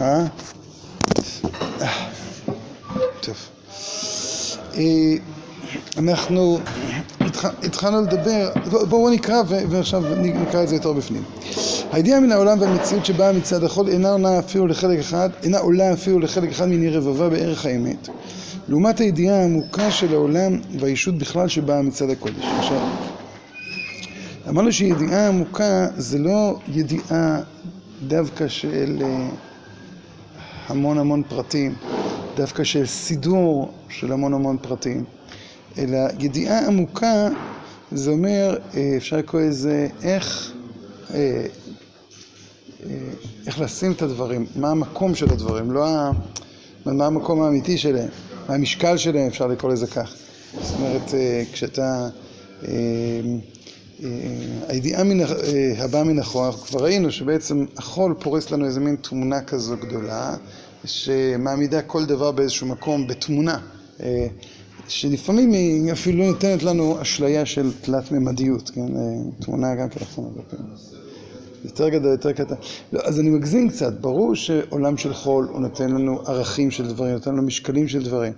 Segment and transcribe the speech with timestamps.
[0.00, 0.24] אה?
[3.20, 3.36] טוב.
[5.98, 6.58] אנחנו
[7.62, 8.50] התחלנו לדבר,
[8.88, 11.22] בואו נקרא ועכשיו נקרא את זה יותר בפנים.
[11.92, 16.18] הידיעה מן העולם והמציאות שבאה מצד החול אינה עולה אפילו לחלק אחד, אינה עולה אפילו
[16.18, 18.08] לחלק אחד מני רבבה בערך האמת,
[18.68, 22.44] לעומת הידיעה העמוקה של העולם והישות בכלל שבאה מצד הקודש.
[22.58, 22.78] עכשיו,
[24.48, 27.40] אמרנו שידיעה עמוקה זה לא ידיעה
[28.02, 29.02] דווקא של
[30.66, 31.74] המון המון פרטים,
[32.36, 35.04] דווקא של סידור של המון המון פרטים,
[35.78, 37.28] אלא ידיעה עמוקה
[37.92, 38.56] זה אומר,
[38.96, 40.52] אפשר לקרוא לזה איך
[43.46, 45.86] איך לשים את הדברים, מה המקום של הדברים, לא
[46.86, 48.08] מה המקום האמיתי שלהם,
[48.48, 50.14] מה המשקל שלהם, אפשר לקרוא לזה כך.
[50.62, 51.14] זאת אומרת,
[51.52, 52.08] כשאתה
[54.68, 55.02] הידיעה
[55.78, 60.36] הבאה מן החול, כבר ראינו שבעצם החול פורס לנו איזה מין תמונה כזו גדולה
[60.84, 63.58] שמעמידה כל דבר באיזשהו מקום בתמונה
[64.88, 68.70] שלפעמים היא אפילו נותנת לנו אשליה של תלת ממדיות,
[69.40, 70.22] תמונה גם ככה
[71.64, 72.54] יותר גדול, יותר קטן.
[72.92, 77.32] אז אני מגזים קצת, ברור שעולם של חול הוא נותן לנו ערכים של דברים, נותן
[77.32, 78.32] לנו משקלים של דברים.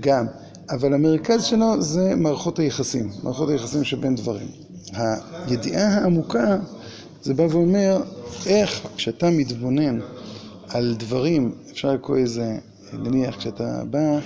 [0.00, 0.26] גם,
[0.70, 4.48] אבל המרכז שלו זה מערכות היחסים מערכות היחסים שבין דברים
[4.92, 6.58] הידיעה העמוקה
[7.22, 8.02] זה בא ואומר
[8.46, 10.00] איך כשאתה מתבונן
[10.68, 12.58] על דברים, אפשר לקרוא לזה,
[12.92, 14.18] נניח כשאתה בא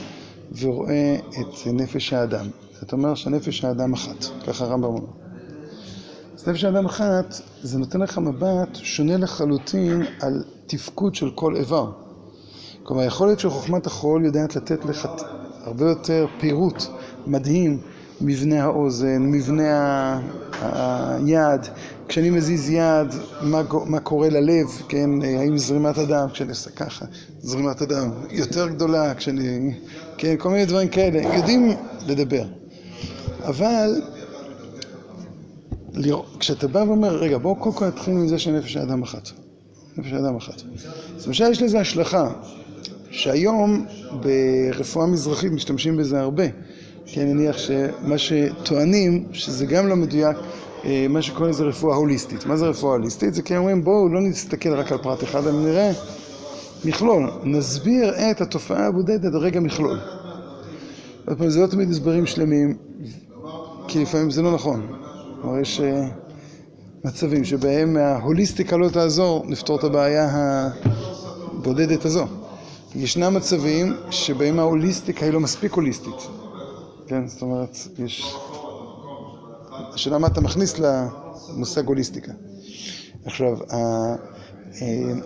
[0.60, 2.46] ורואה את נפש האדם
[2.82, 5.06] אתה אומר שנפש האדם אחת, ככה הרמב"ם אומר.
[6.36, 11.90] אז נפש האדם אחת זה נותן לך מבט שונה לחלוטין על תפקוד של כל איבר.
[12.82, 15.08] כלומר יכול להיות שחוכמת החול יודעת לתת לך
[15.64, 16.82] הרבה יותר פירוט
[17.26, 17.80] מדהים
[18.20, 20.20] מבנה האוזן, מבנה
[20.60, 21.60] היד.
[22.08, 23.08] כשאני מזיז יד,
[23.86, 24.66] מה קורה ללב,
[25.38, 27.04] האם זרימת הדם, כשאני עושה ככה,
[27.40, 29.74] זרימת הדם יותר גדולה, כשאני,
[30.38, 31.72] כל מיני דברים כאלה, יודעים
[32.06, 32.44] לדבר.
[33.42, 34.00] אבל
[36.38, 39.30] כשאתה בא ואומר, רגע בואו קודם כל נתחיל עם זה שנפש האדם אחת.
[39.96, 40.62] נפש האדם אחת.
[41.16, 42.32] אז למשל יש לזה השלכה.
[43.10, 43.86] שהיום
[44.20, 46.44] ברפואה מזרחית משתמשים בזה הרבה
[47.06, 50.36] כן, נניח שמה שטוענים שזה גם לא מדויק
[51.08, 52.46] מה שקוראים לזה רפואה הוליסטית.
[52.46, 53.34] מה זה רפואה הוליסטית?
[53.34, 55.92] זה כי אומרים בואו לא נסתכל רק על פרט אחד אלא נראה
[56.84, 60.00] מכלול, נסביר את התופעה הבודדת רגע מכלול.
[61.46, 62.76] זה לא תמיד הסברים שלמים
[63.88, 64.86] כי לפעמים זה לא נכון.
[65.42, 65.80] כלומר יש
[67.04, 72.24] מצבים שבהם ההוליסטיקה לא תעזור לפתור את הבעיה הבודדת הזו.
[72.94, 76.43] ישנם מצבים שבהם ההוליסטיקה היא לא מספיק הוליסטית
[77.06, 78.34] כן, זאת אומרת, יש
[79.94, 82.32] השאלה מה אתה מכניס למושג הוליסטיקה.
[83.24, 83.58] עכשיו,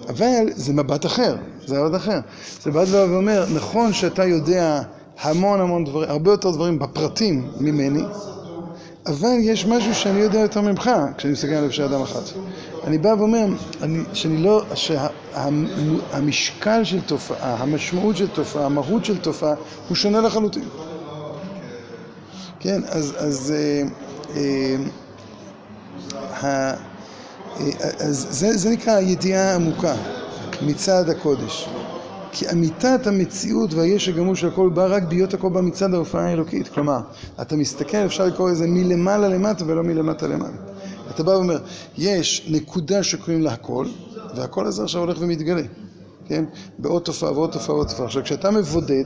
[0.09, 2.21] אבל זה מבט אחר זה מבט אחר.
[2.63, 4.83] זה מבט ואומר, נכון שאתה יודע
[5.21, 8.03] המון המון דברים, הרבה יותר דברים בפרטים ממני
[9.07, 12.23] אבל יש משהו שאני יודע יותר ממך כשאני מסתכל על נפש האדם אחת.
[12.85, 13.47] אני בא ואומר,
[14.13, 14.63] שאני לא,
[15.35, 19.55] שהמשקל של תופעה, המשמעות של תופעה, המהות של תופעה
[19.89, 20.65] הוא שונה לחלוטין
[22.61, 23.55] כן, אז
[28.31, 29.95] זה נקרא הידיעה העמוקה
[30.63, 31.69] מצד הקודש.
[32.33, 36.69] כי אמיתת המציאות והיש הגמור של הכל בא רק בהיות הכל בא מצד ההופעה האלוקית.
[36.69, 37.01] כלומר,
[37.43, 40.57] אתה מסתכל, אפשר לקרוא לזה מלמעלה למטה ולא מלמטה למעלה.
[41.11, 41.59] אתה בא ואומר,
[41.99, 43.87] יש נקודה שקוראים לה הכל
[44.37, 45.63] והכל הזה עכשיו הולך ומתגלה
[46.29, 46.45] כן,
[46.79, 48.07] בעוד תופעה ועוד תופעה ועוד תופעה.
[48.07, 49.05] עכשיו כשאתה מבודד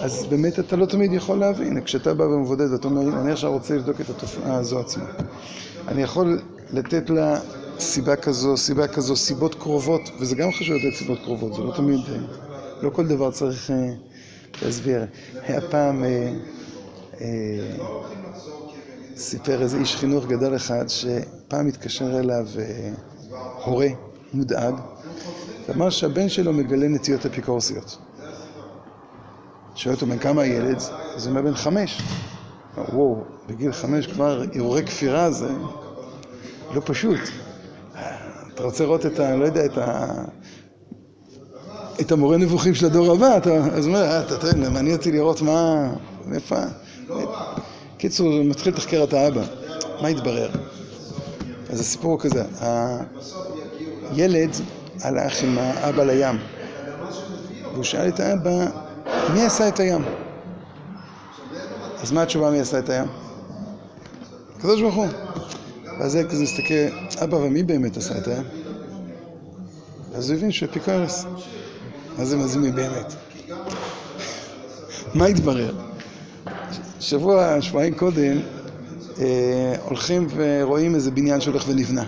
[0.00, 1.80] אז באמת אתה לא תמיד יכול להבין.
[1.84, 5.04] כשאתה בא ומבודד ואתה אומר, אני עכשיו רוצה לבדוק את התופעה הזו עצמה.
[5.88, 6.40] אני יכול
[6.72, 7.40] לתת לה
[7.78, 12.00] סיבה כזו, סיבה כזו, סיבות קרובות וזה גם חשוב לתת סיבות קרובות זה לא תמיד,
[12.82, 13.70] לא כל דבר צריך
[14.62, 15.04] להסביר.
[15.46, 16.04] היה פעם
[19.16, 22.46] סיפר איזה איש חינוך גדול אחד שפעם התקשר אליו
[23.64, 23.88] הורה
[24.34, 24.74] מודאג
[25.68, 27.98] ואמר שהבן שלו מגלה נטיות אפיקורסיות.
[29.74, 30.76] שואל אותו בן כמה הילד?
[31.16, 32.02] אז הוא אומר בן חמש.
[32.76, 35.48] וואו, בגיל חמש כבר הרהורי כפירה זה
[36.74, 37.20] לא פשוט.
[38.54, 39.36] אתה רוצה לראות את ה...
[39.36, 40.06] לא יודע, את ה...
[42.00, 43.38] את המורה נבוכים של הדור הבא?
[43.72, 45.92] אז הוא אומר, מעניין אותי לראות מה...
[46.34, 46.56] איפה...
[47.98, 49.42] קיצור, הוא מתחיל לתחקר את האבא.
[50.02, 50.50] מה התברר?
[51.70, 52.44] אז הסיפור הוא כזה
[54.10, 54.50] הילד
[55.00, 56.38] הלך עם האבא לים
[57.72, 58.66] והוא שאל את האבא
[59.34, 60.02] מי עשה את הים?
[62.02, 63.06] אז מה התשובה מי עשה את הים?
[64.56, 65.06] הקדוש ברוך הוא
[65.98, 66.74] ואז הילד כזה מסתכל
[67.24, 68.44] אבא ומי באמת עשה את הים?
[70.14, 71.24] אז הוא הבין שהוא אפיקורס.
[72.18, 73.14] מה זה מזמין באמת?
[75.14, 75.74] מה התברר?
[77.00, 78.40] שבוע, שבועיים קודם,
[79.18, 82.04] אה, הולכים ורואים איזה בניין שהולך ונבנה.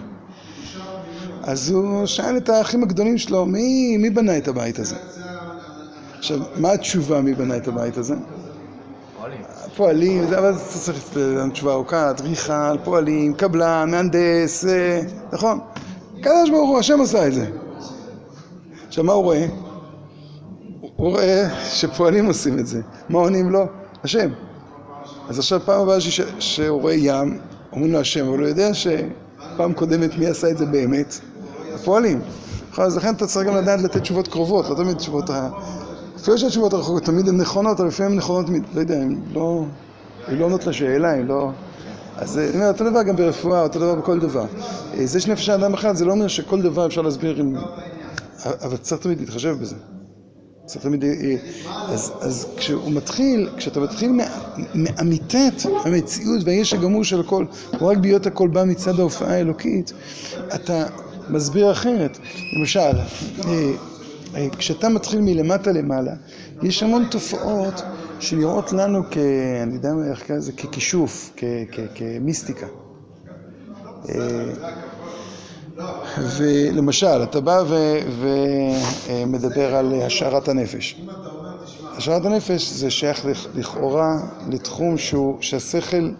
[1.46, 4.96] אז הוא שאל את האחים הגדולים שלו, מי, מי בנה את הבית הזה?
[6.18, 8.14] עכשיו, מה התשובה מי בנה את הבית הזה?
[9.76, 10.98] פועלים, אבל זה צריך
[11.52, 15.00] תשובה ארוכה, אדריכל, פועלים, קבלן, מהנדס, אה,
[15.32, 15.60] נכון?
[16.20, 17.46] קדוש ברוך הוא, השם עשה את זה.
[18.88, 19.46] עכשיו, מה הוא רואה?
[20.80, 22.80] הוא רואה שפועלים עושים את זה.
[23.08, 23.66] מה עונים לו?
[24.04, 24.30] השם.
[25.28, 25.98] אז עכשיו פעם הבאה
[26.38, 27.38] שהוא רואה ים,
[27.72, 31.20] אומרים לו השם, אבל הוא יודע שפעם קודמת מי עשה את זה באמת?
[31.74, 32.20] הפועלים.
[32.78, 35.48] אז לכן אתה צריך גם לדעת לתת תשובות קרובות, לא תמיד תשובות ה...
[36.16, 39.64] אפילו שהתשובות הרחוקות תמיד הן נכונות, אבל לפעמים הן נכונות, לא יודע, הן לא...
[40.26, 41.50] הן לא עונות לשאלה, הן לא...
[42.16, 44.44] אז אני אומר, אותו דבר גם ברפואה, אותו דבר בכל דבר.
[45.04, 47.56] זה שנפש האדם אחד, זה לא אומר שכל דבר אפשר להסביר עם...
[48.44, 49.76] אבל צריך תמיד להתחשב בזה.
[50.66, 51.04] צריך תמיד...
[51.88, 54.12] אז, אז כשהוא מתחיל, כשאתה מתחיל
[54.74, 55.52] מאמיתת
[55.84, 57.44] המציאות והיש הגמור של הכל,
[57.78, 59.92] הוא רק בהיות הכל בא מצד ההופעה האלוקית,
[60.54, 60.86] אתה
[61.28, 62.18] מסביר אחרת.
[62.52, 62.90] למשל,
[64.58, 66.12] כשאתה מתחיל מלמטה למעלה,
[66.62, 67.82] יש המון תופעות
[68.20, 69.16] שנראות לנו כ...
[69.62, 71.36] אני יודע איך קוראים לזה, ככישוף,
[71.94, 72.66] כמיסטיקה.
[76.36, 77.62] ולמשל, אתה בא
[79.08, 81.00] ומדבר על השערת הנפש.
[81.96, 84.16] השערת הנפש זה שייך לכאורה
[84.50, 84.94] לתחום
[85.40, 86.10] שהשכל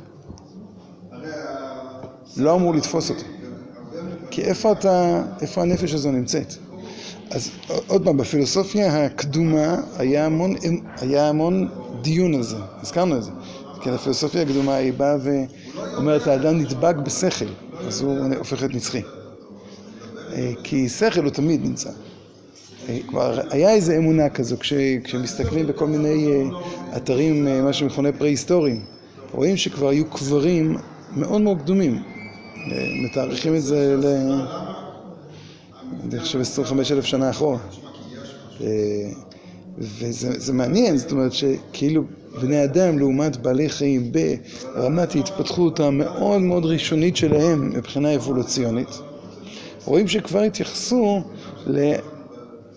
[2.37, 3.34] לא אמור לתפוס אותו.
[4.35, 6.55] כי איפה אתה, איפה הנפש הזו נמצאת?
[7.31, 7.51] אז
[7.87, 10.55] עוד פעם, בפילוסופיה הקדומה היה המון,
[11.01, 11.69] היה המון
[12.03, 13.31] דיון על זה, הזכרנו את זה.
[13.83, 17.45] כי הפילוסופיה הקדומה היא באה ואומרת, האדם נדבק בשכל,
[17.87, 19.03] אז הוא הופך להיות נצחי.
[20.63, 21.91] כי שכל הוא תמיד נמצא.
[23.09, 24.57] כבר היה איזו אמונה כזו,
[25.05, 26.45] כשמסתכלים בכל מיני
[26.97, 28.81] אתרים, מה שמכונה פרה-היסטוריים,
[29.33, 30.77] רואים שכבר היו קברים
[31.17, 32.14] מאוד מאוד קדומים.
[33.03, 34.06] מתארכים את זה ל...
[36.05, 37.59] אני חושב 25 אלף שנה אחורה.
[39.79, 42.03] וזה מעניין, זאת אומרת שכאילו
[42.41, 48.89] בני אדם לעומת בעלי חיים ברמת ההתפתחות המאוד מאוד ראשונית שלהם מבחינה אבולוציונית,
[49.85, 51.23] רואים שכבר התייחסו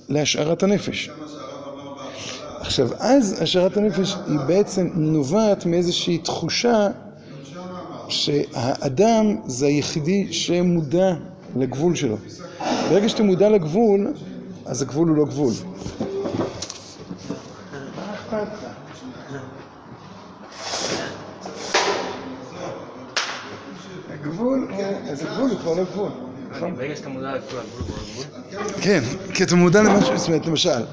[0.10, 1.10] להשארת הנפש.
[2.60, 6.88] עכשיו, אז השארת הנפש היא בעצם נובעת מאיזושהי תחושה
[8.10, 11.14] שהאדם זה היחידי שמודע
[11.56, 12.18] לגבול שלו.
[12.90, 14.14] ברגע שאתה מודע לגבול,
[14.66, 15.54] אז הגבול הוא לא גבול.
[24.10, 24.68] הגבול
[25.38, 26.10] הוא, כבר לא גבול.
[26.76, 28.24] ברגע שאתה מודע לגבול, הגבול הוא
[28.56, 28.82] לא גבול?
[28.82, 29.02] כן,
[29.34, 30.84] כי אתה מודע למשהו, זאת אומרת, למשל,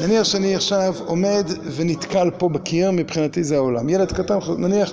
[0.00, 3.88] נניח שאני עכשיו עומד ונתקל פה בקיר, מבחינתי זה העולם.
[3.88, 4.92] ילד קטן, נניח,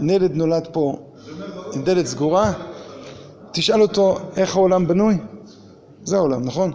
[0.00, 0.98] ילד נולד פה
[1.72, 2.52] עם דלת סגורה,
[3.52, 5.18] תשאל אותו איך העולם בנוי,
[6.04, 6.72] זה העולם, נכון?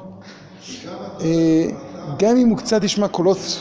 [2.20, 3.60] גם אם הוא קצת ישמע קולות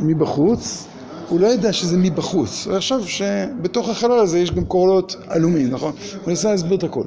[0.00, 0.86] מבחוץ,
[1.28, 5.92] הוא לא ידע שזה מבחוץ, הוא יחשוב שבתוך החלל הזה יש גם קולות עלומים, נכון?
[6.22, 7.04] הוא ניסה להסביר את הכל.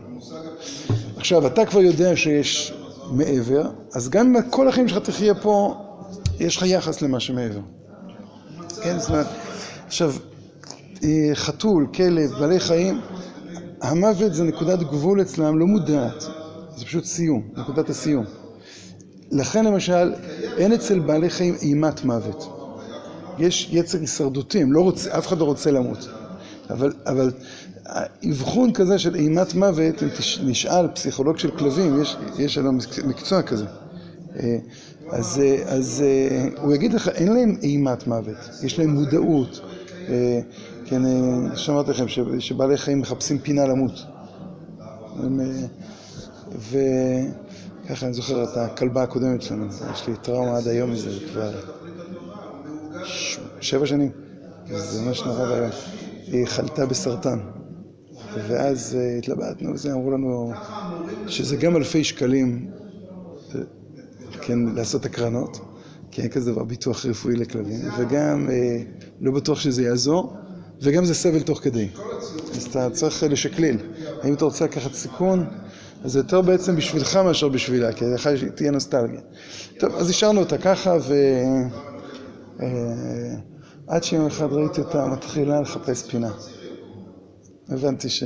[1.18, 2.74] עכשיו, אתה כבר יודע שיש
[3.12, 5.76] מעבר, אז גם אם כל החיים שלך תחיה פה,
[6.40, 7.60] יש לך יחס למה שמעבר.
[8.82, 9.28] כן, זאת אומרת,
[9.88, 10.14] עכשיו,
[11.34, 13.00] חתול, כלב, בעלי חיים,
[13.82, 16.22] המוות זה נקודת גבול אצלם, לא מודעת,
[16.76, 18.26] זה פשוט סיום, נקודת הסיום.
[19.32, 20.14] לכן למשל,
[20.58, 22.54] אין אצל בעלי חיים אימת מוות.
[23.40, 24.92] יש יצר הישרדותי, לא.
[25.18, 26.08] אף אחד לא רוצה למות.
[26.70, 27.32] אבל, אבל
[27.86, 30.08] האבחון כזה של אימת מוות, אם
[30.44, 32.72] נשאל פסיכולוג של כלבים, יש, יש לנו
[33.08, 33.66] מקצוע כזה.
[35.10, 36.04] אז, אז
[36.62, 39.62] הוא יגיד לך, אין להם אימת מוות, יש להם מודעות.
[40.90, 41.02] כן,
[41.56, 42.06] שמעתי לכם
[42.40, 44.06] שבעלי חיים מחפשים פינה למות.
[46.70, 51.52] וככה אני זוכר את הכלבה הקודמת שלנו, יש לי טראומה עד היום מזה, כבר
[53.62, 54.12] שבע שנים,
[54.68, 55.70] זה ממש נורא ואיום.
[56.28, 57.40] היא חלתה בסרטן,
[58.48, 60.52] ואז התלבטנו וזה, אמרו לנו
[61.28, 62.72] שזה גם אלפי שקלים,
[64.42, 65.60] כן, לעשות הקרנות,
[66.12, 68.50] כי אין כזה דבר ביטוח רפואי לכלבים, וגם
[69.22, 70.34] לא בטוח שזה יעזור,
[70.82, 71.88] וגם זה סבל תוך כדי.
[72.56, 73.78] אז אתה צריך לשקליל.
[74.24, 75.46] האם אתה רוצה לקחת סיכון,
[76.04, 79.20] אז זה יותר בעצם בשבילך מאשר בשבילה, כי לך תהיה נוסטלגיה.
[79.80, 80.98] טוב, אז השארנו אותה ככה,
[83.88, 86.32] ועד שיום אחד ראיתי אותה מתחילה לחפש פינה.
[87.70, 88.24] הבנתי ש...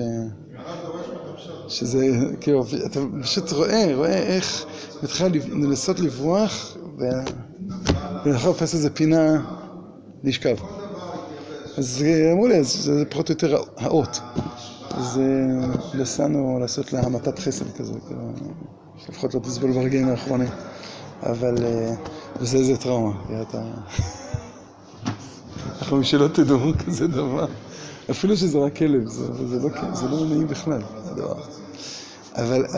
[1.68, 2.08] שזה,
[2.42, 4.66] כאילו, אתה פשוט רואה, רואה איך
[5.04, 6.78] מתחיל לנסות לברוח
[8.26, 9.46] ולחפש איזה פינה
[10.24, 10.56] לשכב.
[11.78, 14.20] אז אמרו לי, זה פחות או יותר האות.
[14.90, 15.22] אז
[15.94, 18.22] נסענו לעשות לה המתת חסד כזה, כאילו,
[19.10, 20.50] לפחות לא תסבול ברגעים האחרונים.
[21.24, 21.56] אבל,
[22.40, 23.62] וזה איזה טראומה, כי אתה...
[25.82, 27.48] אנחנו שלא תדעו כזה דבר.
[28.12, 31.42] אפילו שזה רק כלב, זה, זה, לא, זה לא נעים בכלל, הדבר.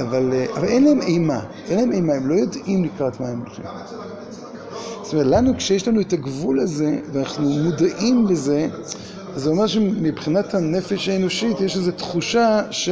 [0.01, 0.33] אבל
[0.63, 3.65] אין להם אימה, אין להם אימה, הם לא יודעים לקראת מה הם הולכים.
[5.13, 8.67] אומרת, לנו כשיש לנו את הגבול הזה, ואנחנו מודעים לזה,
[9.35, 12.89] זה אומר שמבחינת הנפש האנושית יש איזו תחושה ש...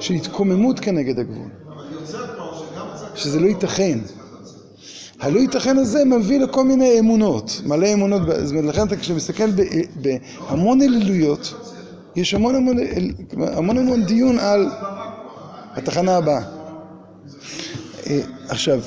[0.00, 1.48] של התקוממות כנגד הגבול.
[3.14, 3.98] שזה לא ייתכן.
[5.20, 9.50] הלא ייתכן הזה מביא לכל מיני אמונות, מלא אמונות, זאת אומרת, לכן אתה כשאתה מסתכל
[9.94, 11.54] בהמון אלילויות,
[12.16, 12.76] יש המון המון,
[13.36, 14.68] המון המון דיון על
[15.74, 16.42] התחנה הבאה.
[18.06, 18.80] אה, עכשיו,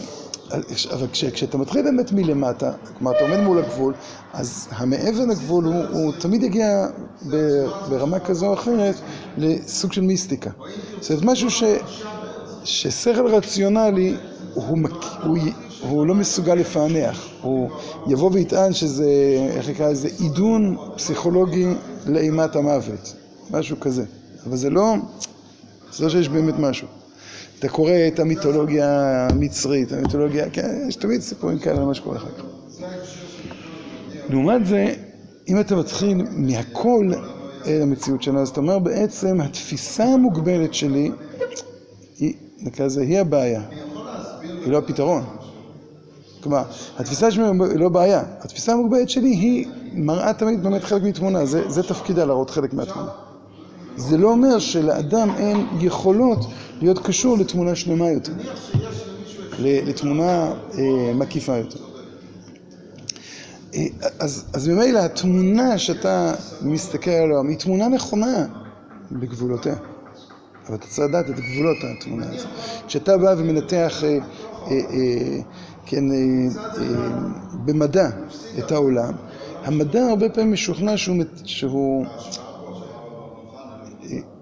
[0.93, 3.93] אבל כש, כשאתה מתחיל באמת מלמטה, כלומר אתה עומד מול הגבול,
[4.33, 6.87] אז המעבר לגבול הוא, הוא תמיד יגיע
[7.89, 8.95] ברמה כזו או אחרת
[9.37, 10.49] לסוג של מיסטיקה.
[11.01, 11.63] זאת אומרת, משהו ש,
[12.63, 14.15] ששכל רציונלי
[14.53, 14.77] הוא,
[15.23, 15.37] הוא,
[15.81, 17.69] הוא לא מסוגל לפענח, הוא
[18.07, 19.05] יבוא ויטען שזה,
[19.49, 21.67] איך נקרא לזה, עידון פסיכולוגי
[22.05, 23.13] לאימת המוות,
[23.51, 24.05] משהו כזה.
[24.47, 24.93] אבל זה לא,
[25.93, 26.87] זה לא שיש באמת משהו.
[27.59, 28.87] אתה קורא את המיתולוגיה
[29.29, 32.43] המצרית, המיתולוגיה, כן, יש תמיד סיפורים כאלה על מה שקורה אחר כך.
[34.29, 34.93] לעומת זה,
[35.47, 37.11] אם אתה מתחיל מהכל
[37.65, 41.11] אל המציאות שלנו, אז אתה אומר בעצם, התפיסה המוגבלת שלי,
[42.19, 43.61] היא, נקרא לזה, היא הבעיה,
[44.41, 45.23] היא לא הפתרון.
[46.43, 46.63] כלומר,
[46.97, 51.69] התפיסה שלי היא לא בעיה, התפיסה המוגבלת שלי היא מראה תמיד באמת חלק מתמונה, זה,
[51.69, 53.09] זה תפקידה להראות חלק מהתמונה.
[53.97, 56.39] זה לא אומר שלאדם אין יכולות
[56.81, 58.33] להיות קשור לתמונה שלמה יותר,
[59.59, 61.79] לתמונה אה, מקיפה יותר.
[63.73, 63.85] אה,
[64.19, 68.45] אז, אז ממילא התמונה שאתה מסתכל עליה היא תמונה נכונה
[69.11, 69.75] בגבולותיה.
[70.67, 72.47] אבל אתה צריך לדעת את גבולות התמונה הזאת.
[72.87, 74.17] כשאתה בא ומנתח, אה, אה,
[74.71, 75.39] אה,
[75.85, 76.03] כן,
[77.65, 78.09] במדע
[78.59, 79.13] את העולם,
[79.63, 82.05] המדע הרבה פעמים משוכנע שהוא, שהוא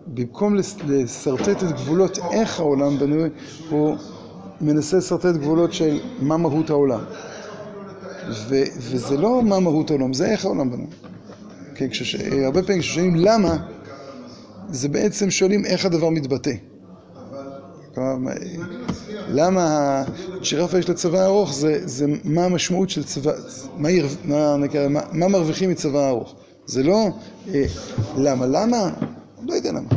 [0.08, 0.56] במקום
[0.88, 3.30] לשרטט את גבולות איך העולם בנוי,
[3.70, 3.96] הוא
[4.62, 7.00] מנסה לשרטט גבולות של מה מהות העולם.
[8.50, 10.88] ו- וזה לא מה מהות העולם, זה איך העולם בנוי.
[11.76, 12.16] כן, כשש...
[12.16, 13.58] הרבה פעמים כששואלים למה,
[14.70, 16.54] זה בעצם שואלים איך הדבר מתבטא.
[19.30, 20.04] למה
[20.42, 23.32] הג'ירפה יש לה צבא ארוך, זה, זה מה המשמעות של צבא,
[23.78, 23.90] מה,
[24.24, 24.58] מה,
[24.90, 26.36] מה, מה מרוויחים מצבא ארוך.
[26.66, 27.08] זה לא
[27.54, 27.66] אה,
[28.18, 28.90] למה, למה
[29.48, 29.90] לא יודע למה.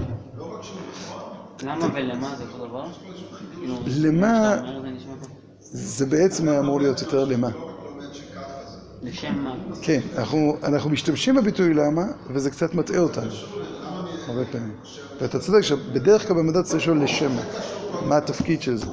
[1.62, 2.84] למה ולמה זה אותו דבר?
[3.86, 4.56] למה
[5.60, 7.48] זה בעצם אמור להיות יותר למה.
[9.02, 9.54] לשם מה?
[9.82, 13.30] כן, אנחנו, אנחנו משתמשים בביטוי למה, וזה קצת מטעה אותנו,
[14.26, 14.74] הרבה פעמים.
[15.20, 17.42] ואתה צודק שבדרך כלל במדע צריך לשאול לשם מה,
[18.06, 18.86] מה התפקיד של זה.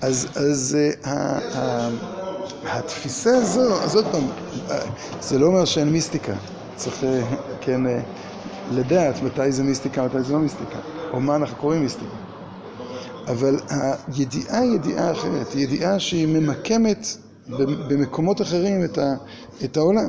[0.00, 4.24] אז, אז uh, uh, uh, התפיסה הזו, אז עוד פעם,
[4.68, 4.72] uh,
[5.20, 6.34] זה לא אומר שאין מיסטיקה.
[6.76, 7.06] צריך, uh,
[7.60, 7.80] כן,
[8.70, 10.78] לדעת מתי זה מיסטיקה, מתי זה לא מיסטיקה,
[11.12, 12.16] או מה אנחנו קוראים מיסטיקה.
[13.26, 13.60] אבל
[14.08, 17.06] הידיעה היא ידיעה אחרת, היא ידיעה שהיא ממקמת
[17.88, 19.14] במקומות אחרים את, ה,
[19.64, 20.08] את העולם.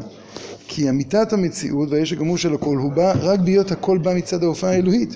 [0.68, 4.72] כי אמיתת המציאות והיש הגמור של הכל הוא בא רק בהיות הכל בא מצד ההופעה
[4.72, 5.16] האלוהית,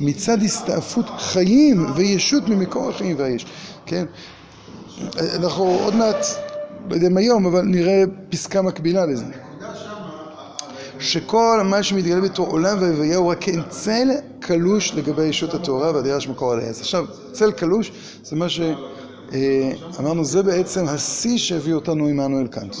[0.00, 3.46] מצד הסתעפות חיים וישות ממקור החיים והיש,
[3.86, 4.04] כן?
[5.34, 6.26] אנחנו עוד מעט,
[6.90, 9.24] לא יודע אם היום, אבל נראה פסקה מקבילה לזה.
[11.00, 14.08] שכל מה שמתגלה בתור עולם והוויה הוא רק כן צל
[14.40, 16.68] קלוש לגבי ישות התורה והדירה שמקור עליה.
[16.68, 17.92] אז עכשיו, צל קלוש
[18.24, 22.76] זה מה שאמרנו, זה בעצם השיא שהביא אותנו עמנואל קאנט.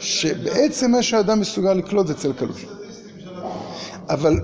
[0.00, 2.66] שבעצם מה שהאדם מסוגל לקלוט זה צל קלוש.
[4.08, 4.36] אבל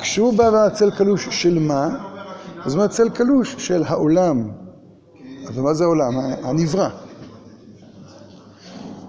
[0.00, 1.88] כשהוא בא בצל קלוש של מה?
[2.66, 4.50] זאת אומרת צל קלוש של העולם.
[5.54, 6.12] ומה זה העולם?
[6.42, 6.88] הנברא.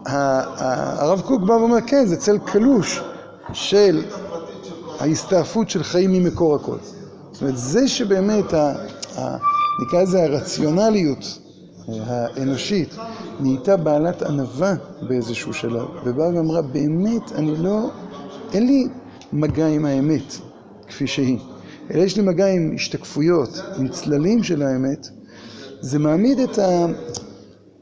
[0.06, 3.02] הרב קוק בא ואומר, כן, זה צל קלוש
[3.54, 4.04] של
[5.00, 6.78] ההסתעפות של חיים ממקור הכל.
[7.32, 8.54] זאת אומרת, זה שבאמת,
[9.82, 11.40] נקרא לזה הרציונליות
[11.88, 12.96] האנושית
[13.40, 17.90] נהייתה בעלת ענווה באיזשהו שלב, ובאה ואמרה, באמת, אני לא,
[18.54, 18.88] אין לי
[19.34, 20.34] מגע עם האמת
[20.88, 21.40] כפי שהיא,
[21.92, 25.08] אלא יש לי מגע עם השתקפויות, עם צללים של האמת,
[25.82, 26.86] זה מעמיד את ה...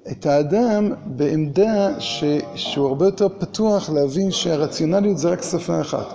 [0.07, 2.23] את האדם בעמדה ש...
[2.55, 6.07] שהוא הרבה יותר פתוח להבין שהרציונליות זה רק שפה אחת.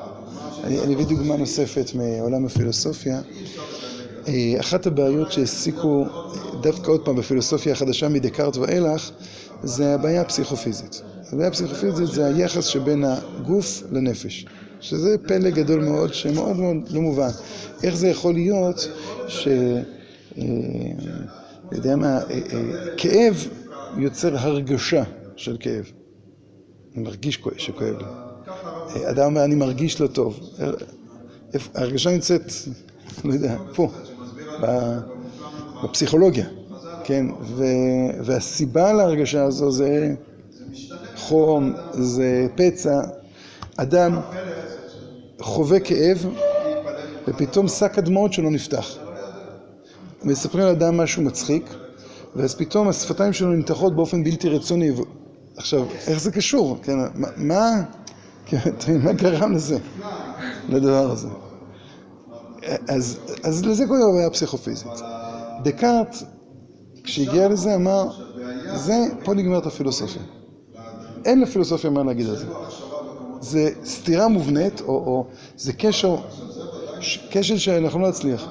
[0.64, 3.20] אני אביא דוגמה נוספת מעולם הפילוסופיה.
[4.28, 6.04] אה, אחת הבעיות שהעסיקו
[6.60, 9.10] דווקא עוד פעם בפילוסופיה החדשה מדקארט ואילך
[9.62, 11.02] זה הבעיה הפסיכופיזית.
[11.32, 14.46] הבעיה הפסיכופיזית זה היחס שבין הגוף לנפש,
[14.80, 17.30] שזה פלא גדול מאוד שמאוד מאוד לא מובן.
[17.82, 18.88] איך זה יכול להיות
[19.28, 19.48] ש...
[20.38, 20.44] אה,
[21.72, 22.40] יודע מה, אה,
[22.96, 23.48] כאב
[23.98, 25.02] יוצר הרגשה
[25.36, 25.90] של כאב.
[26.94, 28.04] אני מרגיש שכואב לי.
[29.10, 30.40] אדם אומר, אני מרגיש לא טוב.
[31.74, 32.52] ההרגשה נמצאת,
[33.24, 33.88] לא יודע, פה,
[35.84, 36.46] בפסיכולוגיה,
[37.04, 37.26] כן?
[38.24, 40.14] והסיבה להרגשה הזו זה
[41.16, 43.00] חום, זה פצע.
[43.76, 44.20] אדם
[45.40, 46.26] חווה כאב,
[47.28, 48.96] ופתאום שק הדמעות שלו נפתח.
[50.24, 51.74] מספרים לאדם משהו מצחיק,
[52.36, 54.90] ואז פתאום השפתיים שלו נמתחות באופן בלתי רצוני.
[55.56, 56.78] עכשיו, איך זה קשור?
[56.82, 56.98] כן,
[57.36, 57.82] מה,
[58.46, 58.58] כן,
[59.04, 59.78] מה גרם לזה,
[60.68, 61.28] לדבר הזה?
[62.88, 64.92] אז, אז לזה קוראים הבעיה הפסיכופיזית.
[65.62, 66.16] דקארט,
[67.04, 68.08] כשהגיע לזה, אמר,
[68.74, 70.22] זה, פה נגמרת הפילוסופיה.
[71.24, 72.46] אין לפילוסופיה מה להגיד על זה.
[73.40, 75.26] זה סתירה מובנית, או, או
[75.56, 76.16] זה קשר,
[77.30, 78.48] קשר שאנחנו לא נצליח.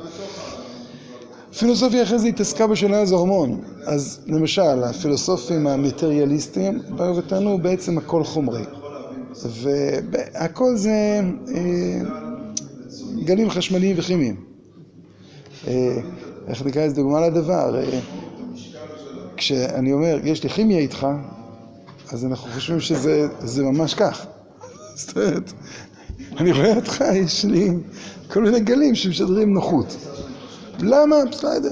[1.60, 3.62] פילוסופיה אחרי זה התעסקה בשאלה הזו המון.
[3.86, 8.64] אז למשל, הפילוסופים המטריאליסטים באו וטענו בעצם הכל חומרי.
[9.44, 11.22] והכל זה
[11.56, 12.02] אה,
[13.26, 14.36] גלים חשמליים וכימיים.
[15.68, 15.98] אה,
[16.48, 17.76] איך נקרא לזה דוגמה לדבר?
[17.76, 18.00] אה,
[19.38, 21.08] כשאני אומר, יש לי כימיה איתך,
[22.12, 24.26] אז אנחנו חושבים שזה ממש כך.
[24.96, 25.54] זאת אומרת,
[26.38, 27.70] אני רואה אותך, יש לי
[28.28, 30.15] כל מיני גלים שמשדרים נוחות.
[30.80, 31.16] למה?
[31.32, 31.72] בסדר.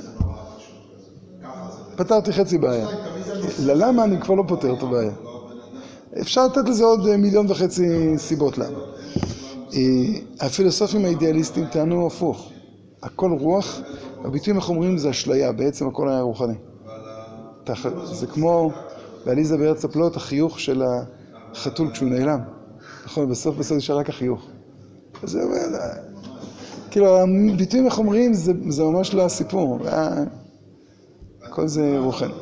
[1.95, 2.87] פתרתי חצי בעיה.
[3.59, 5.11] ללמה אני כבר לא פותר את הבעיה.
[6.21, 8.79] אפשר לתת לזה עוד מיליון וחצי סיבות למה.
[9.73, 9.79] אה,
[10.39, 12.49] הפילוסופים האידיאליסטים טענו הפוך.
[13.03, 13.79] הכל רוח,
[14.25, 16.53] הביטויים החומריים זה אשליה, בעצם הכל היה רוחני.
[18.03, 18.71] זה כמו
[19.25, 20.83] בעליזה בארץ הפלאות, החיוך של
[21.51, 22.39] החתול כשהוא נעלם.
[23.05, 24.47] נכון, בסוף בסוף נשאר רק החיוך.
[25.23, 25.77] זה אומר,
[26.93, 27.19] כאילו,
[27.53, 29.79] הביטויים החומריים זה, זה ממש לא הסיפור,
[31.49, 32.33] כל זה רוחני.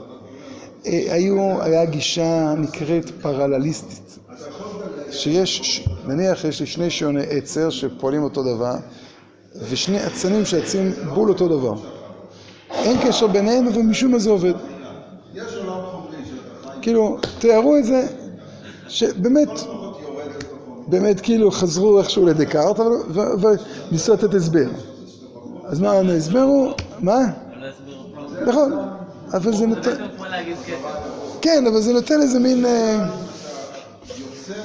[0.86, 4.20] אה, היו, היה גישה נקראת פרלליסטית,
[5.12, 8.76] שיש, נניח יש לי שני שעוני עצר שפועלים אותו דבר,
[9.70, 11.74] ושני אצנים שיצאים בול אותו דבר.
[12.72, 14.54] אין קשר ביניהם, אבל משום מה זה עובד.
[16.82, 18.08] כאילו, תיארו את זה,
[18.88, 19.50] שבאמת,
[20.92, 22.80] באמת כאילו חזרו איכשהו לדקארט,
[23.92, 24.70] וניסו לתת הסבר.
[25.66, 26.72] אז מה ההסבר הוא?
[27.00, 27.20] מה?
[28.48, 28.74] נכון,
[29.34, 29.92] אבל זה נותן...
[31.42, 32.66] כן, אבל זה נותן איזה מין...
[32.66, 33.06] אה,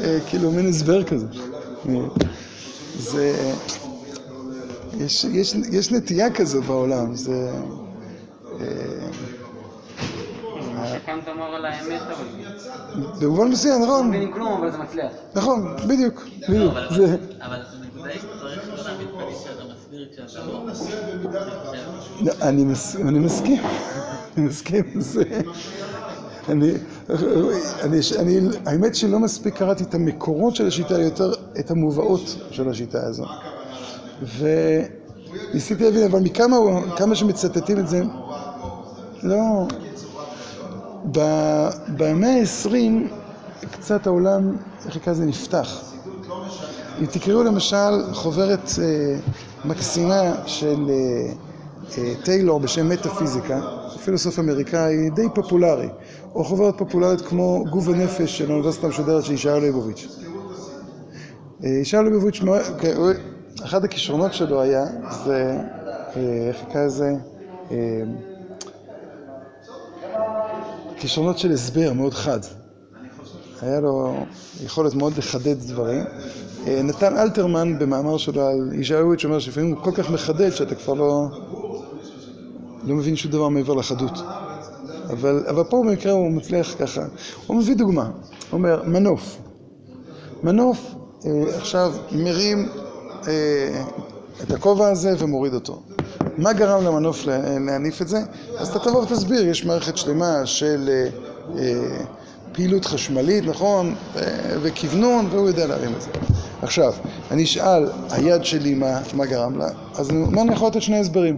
[0.00, 1.26] אה, כאילו, מין הסבר כזה.
[2.98, 3.52] זה...
[5.72, 7.50] יש נטייה כזו בעולם, זה...
[11.08, 12.24] אה, קאנט אמר על האמת, אבל...
[13.20, 14.02] במובן מסוים, נכון.
[14.02, 15.12] לא מבינים כלום, אבל זה מצליח.
[15.34, 16.24] נכון, בדיוק.
[16.48, 16.86] אבל
[17.40, 20.66] הנקודה היא שצריך לא להאמין תמיד שאתה מסביר כשאתה לא...
[22.20, 23.62] לא, אני מס- אני מסכים,
[24.36, 24.84] אני מסכים.
[26.48, 26.72] אני,
[28.66, 33.24] האמת שלא מספיק קראתי את המקורות של השיטה, יותר את המובאות של השיטה הזו.
[35.52, 36.56] וניסיתי להבין, אבל מכמה
[36.96, 38.02] כמה שמצטטים את זה,
[39.22, 39.66] לא...
[41.96, 42.74] במאה ה-20
[43.72, 45.92] קצת העולם, איך לזה, נפתח.
[47.00, 49.18] אם תקראו למשל חוברת אה,
[49.64, 51.32] מקסימה של אה,
[51.98, 53.60] אה, טיילור בשם מטאפיזיקה,
[54.04, 55.88] פילוסוף אמריקאי די פופולרי,
[56.34, 60.06] או חוברת פופולרית כמו גוף ונפש של האוניברסיטה המשודרת של ישעיהו ליבוביץ'.
[61.60, 62.40] ישעיהו ליבוביץ',
[62.78, 62.96] כן,
[63.64, 64.84] אחד הכישרונות שלו היה,
[65.24, 65.58] זה,
[66.48, 67.12] איך נקרא לזה,
[70.98, 72.40] כישרונות של הסבר מאוד חד.
[73.62, 74.14] היה לו
[74.64, 76.04] יכולת מאוד לחדד דברים.
[76.66, 80.94] אה, נתן אלתרמן במאמר שלו על ישעיהו שאומר שלפעמים הוא כל כך מחדד שאתה כבר
[80.94, 81.28] לא,
[82.84, 84.18] לא מבין שום דבר מעבר לחדות.
[85.10, 87.02] אבל, אבל פה במקרה הוא מצליח ככה.
[87.46, 88.12] הוא מביא דוגמה, הוא
[88.52, 89.38] אומר מנוף.
[90.42, 90.94] מנוף
[91.26, 92.68] אה, עכשיו מרים
[93.28, 93.84] אה,
[94.42, 95.82] את הכובע הזה ומוריד אותו.
[96.38, 98.18] מה גרם למנוף לה- להניף את זה?
[98.58, 101.08] אז אתה תבוא ותסביר, יש מערכת שלמה של אה,
[101.58, 101.98] אה,
[102.52, 103.94] פעילות חשמלית, נכון?
[104.16, 104.22] אה,
[104.62, 106.08] וכוונון, והוא יודע להרים את זה.
[106.62, 106.92] עכשיו,
[107.30, 109.68] אני אשאל, היד שלי מה, מה גרם לה?
[109.98, 111.36] אז מה אני יכול לתת שני הסברים?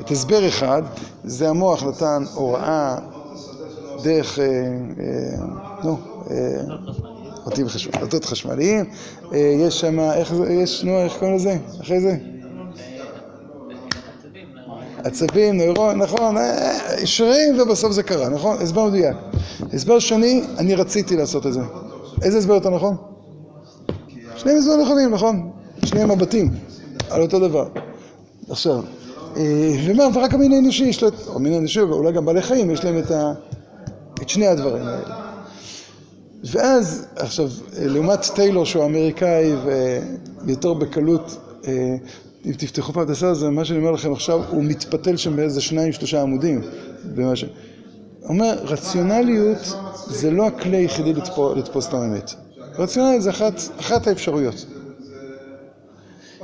[0.00, 0.82] את הסבר אחד,
[1.24, 2.96] זה המוח נתן הוראה
[4.02, 4.38] דרך,
[5.84, 5.96] נו,
[6.30, 6.36] אה,
[7.46, 8.84] אותות חשמל, אותות חשמליים,
[9.32, 10.34] יש שם, איך
[11.18, 11.56] קוראים לזה?
[11.80, 12.16] אחרי זה?
[15.04, 18.56] עצבים, נוירון, נכון, אה, שרירים ובסוף זה קרה, נכון?
[18.60, 19.16] הסבר מדויק.
[19.72, 21.60] הסבר שני, אני רציתי לעשות את זה.
[22.22, 22.96] איזה הסבר יותר נכון?
[24.36, 25.50] שניהם הסברים נכונים, נכון?
[25.84, 26.50] שניהם מבטים
[27.10, 27.68] על אותו דבר.
[28.50, 28.82] עכשיו,
[29.36, 32.84] אה, ומה, ורק המין האנושי יש לו, או המין האנושי, אולי גם בעלי חיים, יש
[32.84, 33.32] להם את, ה,
[34.22, 35.22] את שני הדברים האלה.
[36.44, 39.52] ואז, עכשיו, לעומת טיילור שהוא אמריקאי
[40.44, 41.36] ויותר בקלות,
[41.66, 41.94] אה,
[42.46, 45.60] אם תפתחו פעם את הסרט הזה, מה שאני אומר לכם עכשיו, הוא מתפתל שם באיזה
[45.60, 46.62] שניים, שלושה עמודים.
[47.34, 47.44] ש...
[48.28, 49.74] אומר, רציונליות
[50.06, 51.12] זה לא הכלי היחידי
[51.56, 52.32] לתפוס את האמת.
[52.78, 54.66] רציונליות זה אחת, אחת האפשרויות.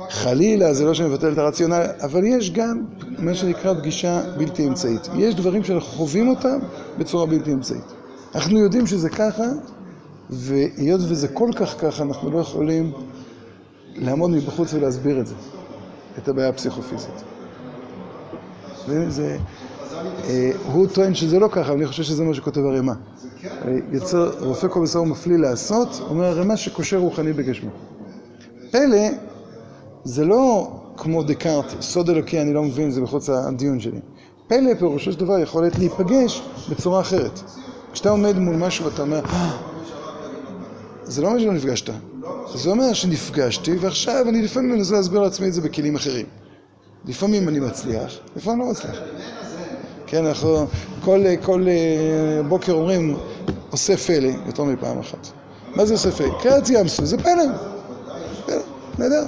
[0.09, 2.85] חלילה, זה לא שמבטל את הרציונל, אבל יש גם
[3.17, 5.07] מה שנקרא פגישה בלתי אמצעית.
[5.17, 6.59] יש דברים שאנחנו חווים אותם
[6.97, 7.93] בצורה בלתי אמצעית.
[8.35, 9.43] אנחנו יודעים שזה ככה,
[10.29, 12.91] והיות וזה כל כך ככה, אנחנו לא יכולים
[13.95, 15.35] לעמוד מבחוץ ולהסביר את זה,
[16.23, 17.23] את הבעיה הפסיכופיזית.
[19.07, 19.37] זה,
[20.23, 22.93] אה, הוא טוען שזה לא ככה, אני חושב שזה מה שכותב הרמ"א.
[23.91, 27.69] יוצר, רופא כל בסדר מפליא לעשות, אומר הרמ"א שקושר רוחני בגשמו.
[28.71, 29.07] פלא
[30.03, 33.99] זה לא כמו דקארט, סוד אלוקי אני לא מבין, זה מחוץ לדיון שלי.
[34.47, 37.39] פלא פירושו של דבר יכולת להיפגש בצורה אחרת.
[37.93, 39.21] כשאתה עומד מול משהו ואתה אומר,
[41.03, 41.89] זה לא אומר שלא נפגשת,
[42.55, 46.25] זה אומר שנפגשתי ועכשיו אני לפעמים מנסה להסביר לעצמי את זה בכלים אחרים.
[47.05, 48.99] לפעמים אני מצליח, לפעמים לא מצליח.
[50.07, 50.67] כן, אנחנו
[51.03, 53.17] כל, כל אה, בוקר אומרים
[53.69, 55.27] עושה פלא יותר מפעם אחת.
[55.75, 56.39] מה זה עושה פלא?
[56.41, 57.43] קריאת ים סוף, זה פלא.
[58.99, 59.23] נהדר.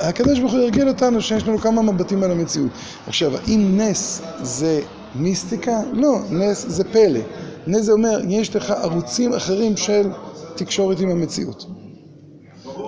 [0.00, 2.70] הקדוש ברוך הוא הרגיל אותנו שיש לנו כמה מבטים על המציאות.
[3.06, 4.80] עכשיו, האם נס זה
[5.14, 5.80] מיסטיקה?
[5.92, 7.20] לא, נס זה פלא.
[7.66, 10.10] נס זה אומר, יש לך ערוצים אחרים של
[10.58, 11.66] תקשורת עם המציאות.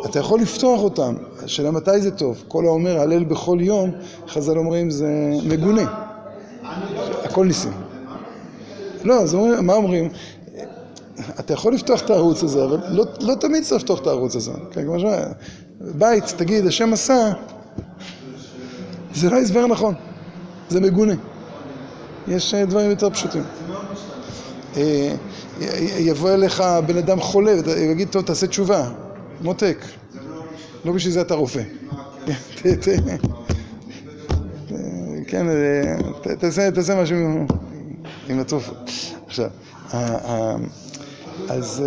[0.04, 2.44] אתה יכול לפתוח אותם, השאלה מתי זה טוב.
[2.48, 3.90] כל האומר הלל בכל יום,
[4.28, 6.06] חז"ל אומרים זה מגונה.
[7.24, 7.72] הכל ניסים.
[9.04, 10.08] לא, אז אומרים, מה אומרים?
[11.40, 14.52] אתה יכול לפתוח את הערוץ הזה, אבל לא, לא תמיד צריך לפתוח את הערוץ הזה.
[14.70, 15.24] כן, כמו שאומר,
[15.80, 17.32] בית, תגיד, השם עשה,
[19.14, 19.94] זה לא הסבר נכון,
[20.68, 21.14] זה מגונה.
[22.28, 23.42] יש אה, דברים יותר פשוטים.
[25.60, 28.90] אה, יבוא אליך בן אדם חולה, ויגיד, טוב, תעשה תשובה,
[29.40, 29.84] מותק.
[30.84, 31.62] לא בשביל זה אתה רופא.
[35.26, 37.46] כן, אה, תעשה משהו עם.
[39.26, 39.48] עכשיו,
[41.48, 41.82] אז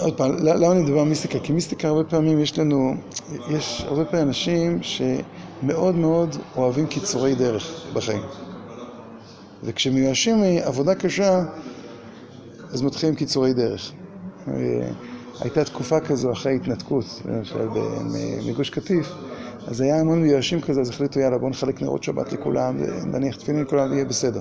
[0.00, 1.38] עוד פעם, למה אני מדבר על מיסטיקה?
[1.38, 2.94] כי מיסטיקה הרבה פעמים יש לנו,
[3.50, 8.22] יש הרבה פעמים אנשים שמאוד מאוד אוהבים קיצורי דרך בחיים.
[9.64, 11.44] וכשמיואשים מעבודה קשה,
[12.72, 13.92] אז מתחילים קיצורי דרך.
[15.40, 17.68] הייתה תקופה כזו אחרי ההתנתקות, למשל
[18.46, 19.06] מגוש קטיף,
[19.66, 23.62] אז היה המון מיואשים כזה, אז החליטו יאללה בואו נחלק נרות שבת לכולם, ונניח תפילין
[23.62, 24.40] לכולם ויהיה בסדר.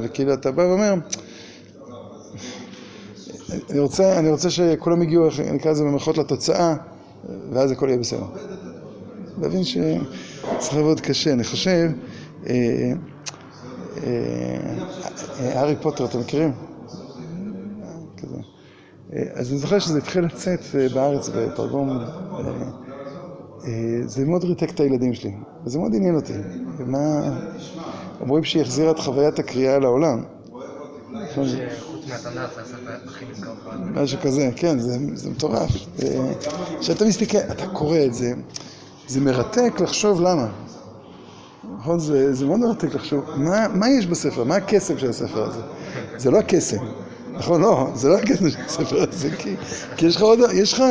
[0.00, 0.94] וכאילו אתה בא ואומר,
[3.70, 6.74] אני רוצה, אני רוצה שכולם יגיעו, נקרא לזה במרכאות לתוצאה,
[7.52, 8.26] ואז הכל יהיה בסדר.
[9.42, 11.90] להבין שצריך לעבוד קשה, אני חושב,
[12.46, 12.92] אה,
[15.38, 16.52] הארי פוטר, אתם מכירים?
[18.16, 18.36] כזה.
[19.34, 20.60] אז אני זוכר שזה התחיל לצאת
[20.94, 21.98] בארץ בתרגום,
[24.06, 25.32] זה מאוד ריתק את הילדים שלי,
[25.64, 26.32] וזה מאוד עניין אותי.
[26.76, 27.20] ומה...
[28.20, 30.22] אומרים שהיא החזירה את חוויית הקריאה לעולם.
[31.34, 34.02] שחוץ מהתנ"ך זה הספר הכי נמכר בעולם.
[34.02, 35.70] משהו כזה, כן, זה מטורף.
[36.80, 38.32] כשאתה מסתכל, אתה קורא את זה,
[39.08, 40.48] זה מרתק לחשוב למה.
[41.86, 41.98] נכון?
[42.30, 43.24] זה מאוד מרתק לחשוב,
[43.74, 44.44] מה יש בספר?
[44.44, 45.60] מה הקסם של הספר הזה?
[46.16, 46.76] זה לא הקסם.
[47.34, 49.30] נכון, לא, זה לא הקסם של הספר הזה,
[49.98, 50.82] כי יש לך עוד, יש לך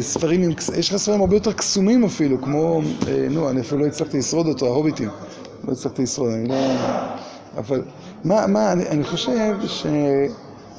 [0.00, 2.80] ספרים, יש לך ספרים הרבה יותר קסומים אפילו, כמו,
[3.30, 5.08] נו, אני אפילו לא הצלחתי לשרוד אותו, ההוביטים.
[5.68, 6.56] לא הצלחתי לשרוד, אני לא...
[7.56, 7.82] אבל
[8.24, 9.86] מה, מה, אני, אני חושב ש,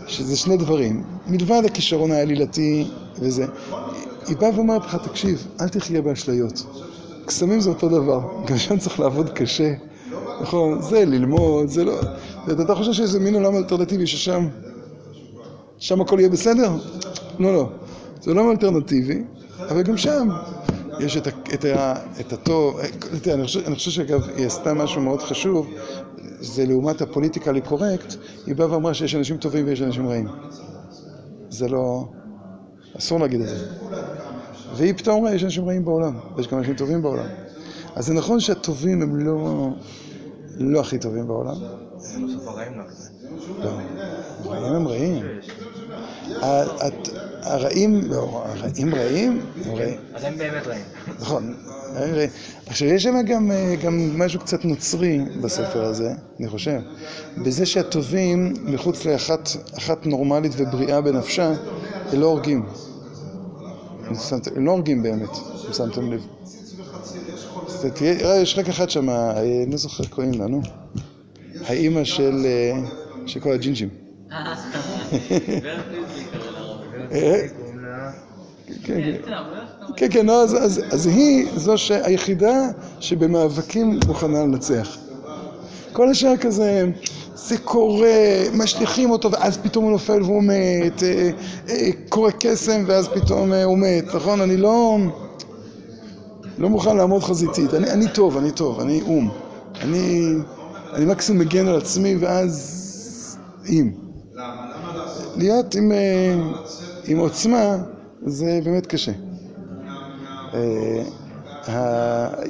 [0.07, 1.03] שזה שני דברים.
[1.27, 2.87] מלבד הכישרון העלילתי
[3.19, 3.45] וזה,
[4.27, 6.63] היא באה ואומרת לך, תקשיב, אל תחיה באשליות.
[7.25, 9.73] קסמים זה אותו דבר, גם שם צריך לעבוד קשה.
[10.41, 11.93] נכון, זה ללמוד, זה לא...
[12.51, 14.47] אתה חושב שזה מין עולם אלטרנטיבי ששם...
[15.77, 16.71] שם הכל יהיה בסדר?
[17.39, 17.69] לא, לא.
[18.21, 19.23] זה עולם אלטרנטיבי,
[19.59, 20.29] אבל גם שם
[20.99, 21.65] יש את, את,
[22.19, 22.79] את הטוב,
[23.33, 25.67] אני חושב, אני חושב שאגב היא עשתה משהו מאוד חשוב,
[26.39, 30.27] זה לעומת הפוליטיקלי קורקט, היא באה ואמרה שיש אנשים טובים ויש אנשים רעים.
[31.49, 32.05] זה לא...
[32.97, 33.65] אסור להגיד את זה.
[34.75, 37.25] והיא פתאום יש אנשים רעים בעולם, ויש גם אנשים טובים בעולם.
[37.95, 39.69] אז זה נכון שהטובים הם לא...
[40.57, 41.55] לא הכי טובים בעולם.
[41.97, 43.71] בסוף הרעים לא
[44.43, 45.23] הרעים הם רעים.
[47.41, 49.99] הרעים, לא, הרעים רעים, הם רעים.
[50.13, 50.83] אז הם באמת רעים.
[51.19, 51.55] נכון.
[51.95, 52.29] הרעים.
[52.67, 53.51] עכשיו, יש שם גם,
[53.83, 56.79] גם משהו קצת נוצרי בספר הזה, אני חושב.
[57.37, 61.53] בזה שהטובים, מחוץ לאחת אחת נורמלית ובריאה בנפשה,
[62.11, 62.65] הם לא הורגים.
[64.15, 65.29] שמת- הם לא הורגים באמת,
[65.67, 66.21] אם שמתם לב.
[68.01, 70.61] אה, יש רק אחד שם, אה, אני לא זוכר קוראים לה, נו.
[71.65, 72.45] האימא של,
[73.39, 73.89] כל הג'ינג'ים.
[74.31, 74.53] אה,
[77.81, 78.11] לה...
[78.83, 79.31] כן, כן,
[79.97, 80.07] כן.
[80.09, 82.53] כן, אז, היא זו היחידה
[82.99, 84.97] שבמאבקים מוכנה לנצח.
[85.93, 86.85] כל השאר כזה,
[87.35, 91.29] זה קורה, משליכים אותו ואז פתאום הוא נופל והוא מת, אה,
[91.69, 94.41] אה, קורה קסם ואז פתאום אה, הוא מת, נכון?
[94.41, 94.97] אני לא,
[96.57, 99.29] לא מוכן לעמוד חזיתית, אני, אני טוב, אני טוב, אני אום.
[99.81, 100.33] אני,
[100.93, 103.37] אני מקסימום מגן על עצמי ואז
[103.69, 103.91] אם.
[105.37, 105.91] להיות עם,
[107.05, 107.77] עם עוצמה
[108.25, 109.11] זה באמת קשה.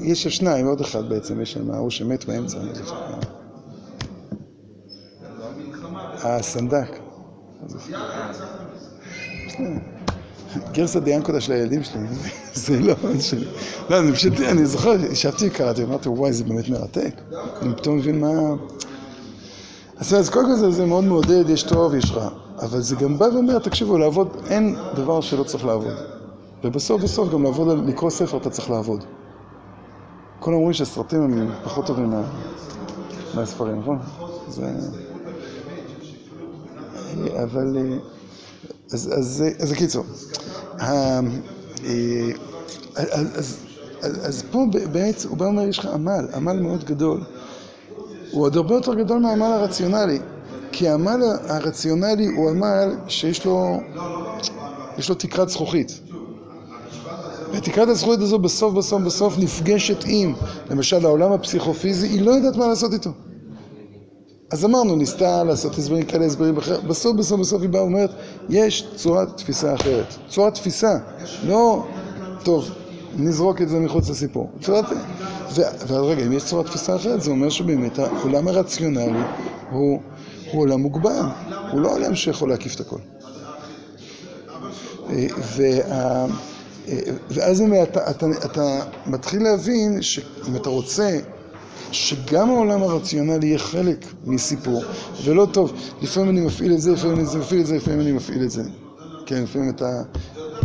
[0.02, 2.58] יש שניים, עוד אחד בעצם, יש שם ההוא שמת באמצע.
[6.24, 7.00] הסנדק.
[10.71, 12.08] גרסא דיאנקותא של הילדים שלי,
[12.54, 12.95] זה לא.
[13.89, 17.21] לא, אני פשוט, אני זוכר, ישבתי וקראתי, אמרתי, וואי, זה באמת מרתק.
[17.62, 18.30] אני פתאום מבין מה...
[20.00, 22.30] אז קודם כל זה מאוד מעודד, יש טוב, יש רע.
[22.60, 26.20] אבל זה גם בא ואומר, תקשיבו, לעבוד, אין דבר שלא צריך לעבוד.
[26.63, 29.04] ובסוף בסוף גם לעבוד, על לקרוא ספר אתה צריך לעבוד.
[30.39, 32.21] כולם אומרים שהסרטים הם פחות טובים מה,
[33.34, 34.00] מהספרים, נכון?
[34.47, 34.71] זה...
[37.43, 37.78] אבל...
[37.78, 37.97] אה,
[38.93, 40.06] אז, בקיצור,
[40.80, 41.19] ה-
[41.86, 42.32] אה,
[42.95, 43.58] אז,
[44.02, 44.60] אז פה
[44.91, 47.21] בעצם הוא בא ואומר, יש לך עמל, עמל מאוד גדול.
[48.32, 50.19] הוא עוד הרבה יותר גדול מהעמל הרציונלי,
[50.71, 53.78] כי העמל הרציונלי הוא עמל שיש לו,
[54.97, 56.02] יש לו תקרת זכוכית.
[57.53, 60.33] ותקרת הזכוכית הזו בסוף בסוף בסוף נפגשת עם,
[60.69, 63.09] למשל העולם הפסיכופיזי, היא לא יודעת מה לעשות איתו.
[64.51, 68.11] אז אמרנו, ניסתה לעשות הסברים כאלה, הסברים אחרים, בסוף בסוף בסוף היא באה ואומרת,
[68.49, 70.15] יש צורת תפיסה אחרת.
[70.29, 70.97] צורת תפיסה,
[71.43, 71.85] לא,
[72.43, 72.69] טוב,
[73.17, 74.49] נזרוק את זה מחוץ לסיפור.
[74.61, 74.85] צורת...
[75.55, 79.19] ואז רגע, אם יש צורת תפיסה אחרת, זה אומר שבאמת העולם הרציונלי
[79.71, 79.99] הוא,
[80.51, 81.21] הוא עולם מוגבל,
[81.71, 82.99] הוא לא עולם שיכול להקיף את הכל.
[85.09, 86.25] אה, וה...
[86.87, 91.19] אה, ואז אתה, אתה, אתה מתחיל להבין שאם אתה רוצה
[91.91, 94.83] שגם העולם הרציונלי יהיה חלק מסיפור,
[95.23, 98.43] ולא טוב, לפעמים אני מפעיל את זה, לפעמים אני מפעיל את זה, לפעמים אני מפעיל
[98.43, 98.63] את זה.
[99.25, 99.81] כן, לפעמים את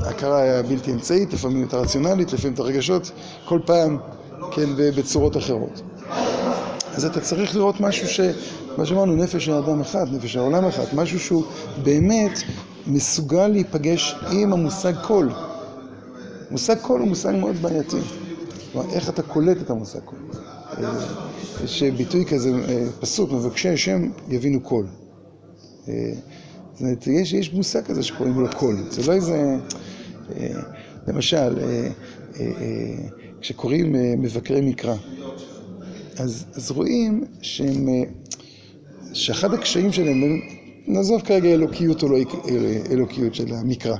[0.02, 3.10] ההכרה הבלתי אמצעית, לפעמים את הרציונלית, לפעמים את הרגשות,
[3.44, 3.98] כל פעם,
[4.52, 5.82] כן, בצורות אחרות.
[6.94, 8.20] אז אתה צריך לראות משהו ש...
[8.78, 11.44] מה שאמרנו, נפש של אדם אחד, נפש העולם אחד, משהו שהוא
[11.82, 12.38] באמת
[12.86, 15.30] מסוגל להיפגש עם המושג קול.
[16.50, 17.96] מושג כל הוא מושג מאוד בעייתי.
[18.72, 20.18] כלומר, איך אתה קולט את המושג כל.
[20.78, 21.06] אה,
[21.64, 24.86] יש ביטוי כזה, אה, פסוק, מבקשי השם יבינו כל.
[25.88, 26.12] אה,
[26.72, 28.76] זאת אומרת, יש, מושג כזה שקוראים לו כל.
[28.90, 29.56] זה לא איזה...
[30.36, 30.48] אה,
[31.06, 31.90] למשל, אה, אה,
[32.40, 33.08] אה,
[33.40, 34.94] כשקוראים אה, מבקרי מקרא,
[36.18, 38.02] אז, אז רואים שהם, אה,
[39.12, 40.40] שאחד הקשיים שלהם,
[40.86, 42.16] נעזוב כרגע אלוקיות או לא
[42.90, 43.96] אלוקיות של המקרא.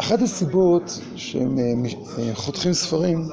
[0.00, 1.72] אחת הסיבות שהם אה,
[2.18, 3.28] אה, חותכים ספרים,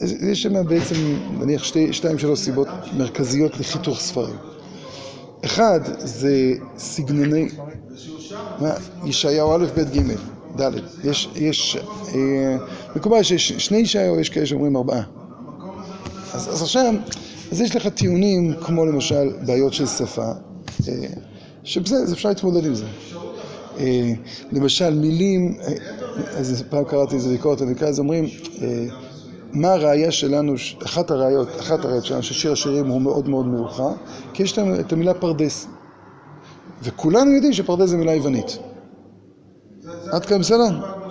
[0.00, 0.94] יש שם בעצם,
[1.38, 4.36] נניח, שתי, שתיים שלוש סיבות מרכזיות לחיתוך ספרים.
[5.44, 7.48] אחד זה סגנוני,
[9.04, 10.12] ישעיהו א', ב', ג',
[10.60, 10.72] ד',
[11.04, 11.76] יש, יש,
[12.14, 12.56] אה,
[12.96, 15.02] מקובל שיש שני ישעיהו, יש כאלה שאומרים ארבעה.
[16.32, 16.94] אז, אז עכשיו,
[17.52, 20.32] אז יש לך טיעונים כמו למשל בעיות של שפה,
[20.88, 20.94] אה,
[22.04, 22.84] אז אפשר להתמודד עם זה.
[23.78, 24.12] אה,
[24.52, 25.56] למשל מילים,
[26.36, 28.24] אז פעם קראתי איזה ביקורת על מקרא, אז אומרים,
[28.62, 28.86] אה,
[29.52, 33.90] מה הראייה שלנו, אחת הראיות, אחת הראיות שלנו ששיר השירים הוא מאוד מאוד מאוחר,
[34.32, 35.66] כי יש לנו את המילה פרדס.
[36.82, 38.58] וכולנו יודעים שפרדס זה מילה יוונית.
[40.12, 40.64] עד כאן בסדר?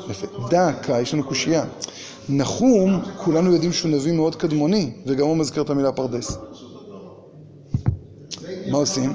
[0.09, 0.27] יפה.
[0.49, 1.65] דקה, יש לנו קושייה.
[2.29, 6.37] נחום, כולנו יודעים שהוא נביא מאוד קדמוני, וגם הוא מזכיר את המילה פרדס.
[8.71, 9.13] מה עושים?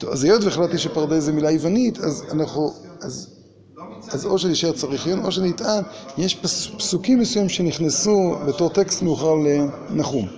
[0.00, 3.26] טוב, אז היות והחלטתי שפרדס זה מילה יוונית, אז אנחנו, אז,
[4.24, 4.72] או שנשאר
[5.04, 5.82] עיון, או שנטען,
[6.18, 10.28] יש פס, פסוקים מסוימים שנכנסו בתור טקסט מאוחר לנחום.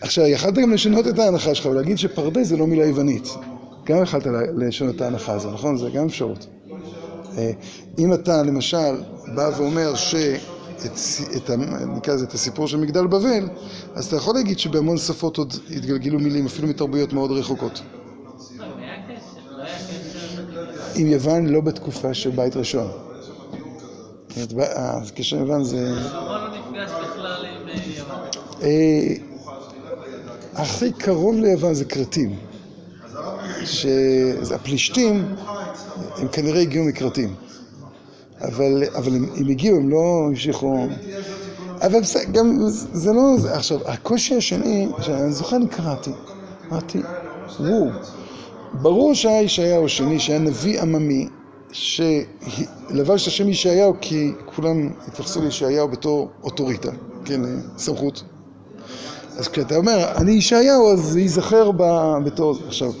[0.00, 3.28] עכשיו, יכלת גם לשנות את ההנחה שלך ולהגיד שפרדס זה לא מילה יוונית.
[3.84, 5.76] גם יכלת לשנות את ההנחה הזו, נכון?
[5.76, 6.46] זה גם אפשרות.
[7.38, 7.50] אה,
[7.98, 9.02] אם אתה למשל
[9.34, 10.14] בא ואומר ש...
[10.86, 11.50] את,
[11.96, 13.48] נקרא לזה, את הסיפור של מגדל בבל,
[13.94, 17.82] אז אתה יכול להגיד שבהמון שפות עוד התגלגלו מילים, אפילו מתרבויות מאוד רחוקות.
[20.94, 22.90] עם יוון לא בתקופה של בית ראשון.
[24.58, 25.94] הקשר עם יוון זה...
[28.62, 28.68] אה.
[28.68, 29.14] אה,
[30.54, 32.36] הכי קרוב ליוון זה כרתים.
[33.64, 35.34] שהפלישתים,
[36.16, 37.34] הם כנראה הגיעו מכרתים.
[38.42, 40.86] אבל, אבל הם, הם הגיעו, הם לא המשיכו...
[41.82, 42.58] אבל בסדר, גם
[42.92, 43.36] זה לא...
[43.38, 46.10] זה- עכשיו, הקושי השני, שאני זוכר, אני קראתי,
[46.70, 46.98] אמרתי,
[47.60, 47.86] וואו,
[48.72, 51.28] ברור שהיה ישעיהו השני, שהיה נביא עממי,
[51.72, 56.90] שלבש את השם ישעיהו כי כולם התייחסו לישעיהו בתור אוטוריטה,
[57.24, 57.40] כן,
[57.78, 58.22] סמכות.
[59.36, 61.70] אז כשאתה אומר, אני ישעיהו, אז זה ייזכר
[62.24, 62.56] בתור...
[62.66, 62.92] עכשיו,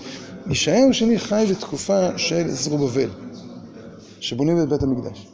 [0.46, 3.08] ישעיהו השני חי בתקופה של זרובבל,
[4.20, 5.28] שבונים את בית המקדש.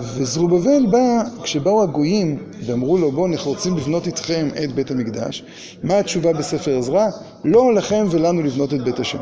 [0.00, 5.44] וזרובבל בא, כשבאו הגויים ואמרו לו, בואו, אנחנו רוצים לבנות איתכם את בית המקדש,
[5.82, 7.06] מה התשובה בספר עזרא?
[7.44, 9.18] לא לכם ולנו לבנות את בית השם.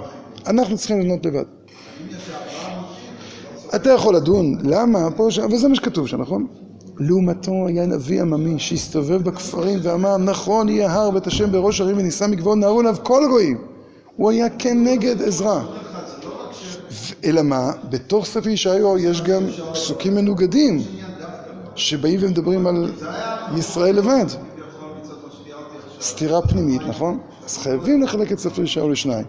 [0.46, 1.44] אנחנו צריכים לבנות לבד.
[3.74, 6.46] אתה יכול לדון, למה, פה, וזה מה שכתוב שם, נכון?
[6.98, 12.24] לעומתו היה נביא עממי שהסתובב בכפרים ואמר, נכון, יהיה הר בית השם בראש הרים ונישא
[12.24, 13.58] מגבעות נהרו אליו כל הגויים.
[14.16, 15.62] הוא היה כנגד עזרא.
[17.24, 17.70] אלא מה?
[17.90, 20.82] בתוך ספר ישעיהו יש גם פסוקים מנוגדים
[21.74, 22.92] שבאים ומדברים על
[23.56, 24.24] ישראל לבד.
[26.00, 27.18] סתירה פנימית, נכון?
[27.44, 29.24] אז חייבים לחלק את ספר ישעיהו לשניים.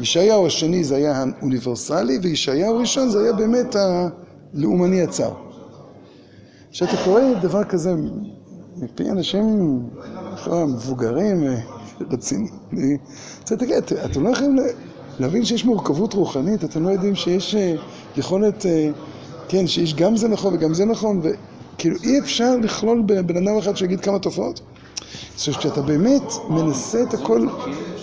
[0.00, 3.76] ישעיהו השני זה היה האוניברסלי, וישעיהו הראשון זה היה באמת
[4.54, 5.30] הלאומני הצר.
[6.72, 7.94] כשאתה קורא דבר כזה
[8.76, 9.78] מפי אנשים
[10.34, 11.44] בכלל מבוגרים,
[12.10, 12.48] רציניים,
[13.44, 14.56] אתה תגיד, את- אתם לא יכולים
[15.18, 17.74] להבין שיש מורכבות רוחנית, אתם לא יודעים שיש אה,
[18.16, 18.90] יכולת, אה,
[19.48, 23.76] כן, שיש גם זה נכון וגם זה נכון, וכאילו אי אפשר לכלול בבן אדם אחד
[23.76, 24.60] שיגיד כמה תופעות.
[25.34, 27.46] אז כשאתה באמת מנסה את הכל,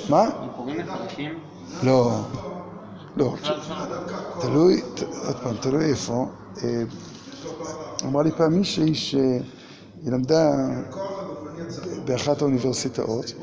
[0.09, 0.21] מה?
[0.21, 1.31] הם קוראים מפרשים?
[1.83, 2.11] לא,
[3.17, 3.33] לא,
[4.41, 4.81] תלוי,
[5.27, 6.25] עוד פעם, תלוי איפה.
[6.63, 6.83] אה,
[8.03, 9.41] אמרה לי פעם מישהי שהיא
[10.05, 10.49] למדה
[12.05, 13.33] באחת האוניברסיטאות,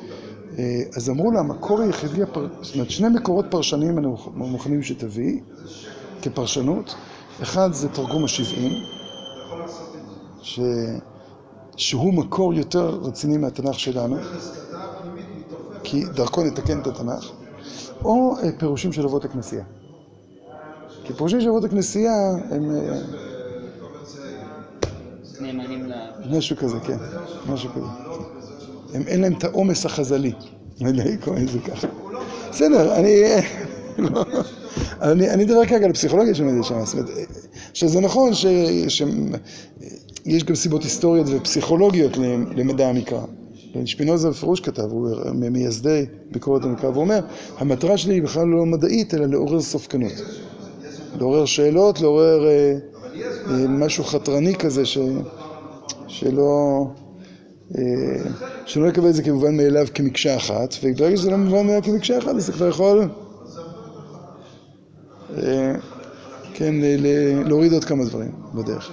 [0.97, 2.47] אז אמרו לה, המקור היחידי, הפר...
[2.63, 5.41] זאת אומרת, שני מקורות פרשניים אנחנו מוכנים שתביאי
[6.23, 6.95] כפרשנות,
[7.43, 8.73] אחד זה תרגום השבעים,
[10.43, 10.61] ש...
[11.77, 14.17] שהוא מקור יותר רציני מהתנ"ך שלנו,
[15.83, 17.31] כי דרכו נתקן את התנ"ך,
[18.05, 19.65] או אה, פירושים של אבות הכנסייה.
[21.05, 22.13] כי פירושים של אבות הכנסייה
[22.51, 23.01] הם אה,
[25.41, 25.93] נאמנים ל...
[26.37, 26.97] משהו כזה, כן,
[27.49, 28.08] משהו כזה.
[28.95, 30.33] הם אין להם את העומס החז"לי,
[30.81, 31.87] אני קורא לזה ככה.
[32.51, 33.23] בסדר, אני...
[33.99, 34.25] לא,
[35.03, 37.07] אני, מדבר כרגע על הפסיכולוגיה של מדי שם, זאת
[37.75, 39.03] זה נכון שיש
[40.45, 42.17] גם סיבות היסטוריות ופסיכולוגיות
[42.57, 43.21] למדע המקרא.
[43.85, 47.21] שפינוזה בפירוש כתב, הוא ממייסדי ביקורת המקרא, והוא אומר,
[47.59, 50.13] המטרה שלי היא בכלל לא מדעית, אלא לעורר ספקנות.
[51.19, 52.75] לעורר שאלות, לעורר אה,
[53.51, 54.83] אה, משהו חתרני כזה
[56.07, 56.87] שלא...
[57.77, 57.83] אה,
[58.67, 62.29] שלא יקבל את זה כמובן מאליו כמקשה אחת, וברגע שזה לא מובן מאליו כמקשה אחת,
[62.29, 63.09] אז זה כבר יכול
[65.37, 65.73] אה,
[66.55, 66.75] כן,
[67.45, 68.91] להוריד עוד כמה דברים בדרך.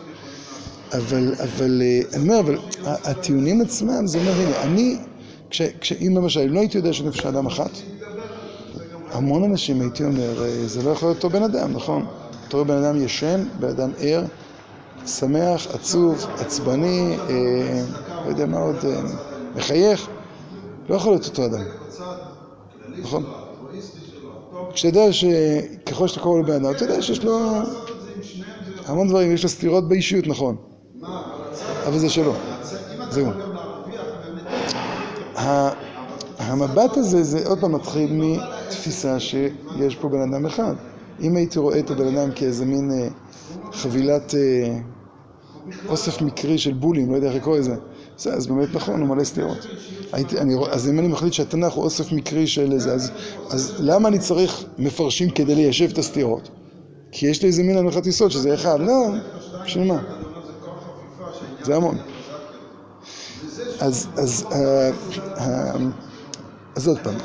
[0.94, 4.98] אבל, אבל, אה, אני אומר, אבל הטיעונים עצמם, זה אומר, הנה, אני,
[6.02, 7.72] אם למשל, לא הייתי יודע שנפש האדם אחת,
[9.12, 12.06] המון אנשים הייתי אומר, זה לא יכול להיות אותו בן אדם, נכון?
[12.48, 14.24] אתה רואה בן אדם ישן, בן אדם ער,
[15.06, 17.84] שמח, עצוב, עצבני, אה,
[18.26, 19.02] לא יודע מה עוד, אה,
[19.56, 20.08] מחייך,
[20.90, 21.64] לא יכול להיות אותו אדם,
[23.02, 23.24] נכון?
[24.74, 27.40] כשאתה יודע שככל שאתה קורא לבן אדם, אתה יודע שיש לו
[28.86, 30.56] המון דברים, יש לו סתירות באישיות, נכון,
[31.88, 32.34] אבל זה שלו,
[33.10, 33.28] זהו.
[36.38, 40.74] המבט הזה, זה עוד פעם מתחיל מתפיסה שיש פה בן אדם אחד.
[41.22, 43.08] אם הייתי רואה את הבן אדם כאיזה מין אה,
[43.72, 44.80] חבילת אה,
[45.90, 47.76] אוסף מקרי של בולים, לא יודע איך לקרוא לזה,
[48.18, 49.68] זה, אז באמת נכון, הוא מלא סתירות.
[50.14, 53.12] הייתי, אני, אז אם אני מחליט שהתנ"ך הוא אוסף מקרי של איזה, אז,
[53.50, 56.50] אז למה אני צריך מפרשים כדי ליישב את הסתירות?
[57.12, 59.08] כי יש לי איזה מין הנחת יסוד שזה אחד, לא,
[59.66, 60.00] בשביל מה?
[61.64, 61.98] זה המון.
[63.80, 64.90] אז, אז, אה,
[65.38, 65.74] אה,
[66.76, 67.16] אז עוד פעם,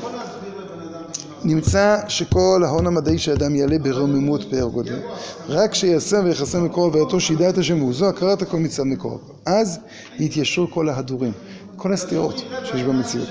[1.44, 4.98] נמצא שכל ההון המדעי שאדם יעלה ברוממות פאר גודל,
[5.48, 9.20] רק שיעשה ויחסה מקור הווייתו שידע את השם הוא, זו הכרת הכל מצד מקור.
[9.46, 9.78] אז
[10.18, 11.32] יתיישרו כל ההדורים,
[11.76, 13.28] כל הסתירות שיש במציאות.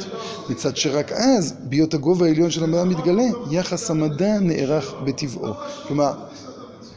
[0.50, 5.54] מצד שרק אז, בהיות הגובה העליון של המדע מתגלה, יחס המדע נערך בטבעו.
[5.88, 6.12] כלומר,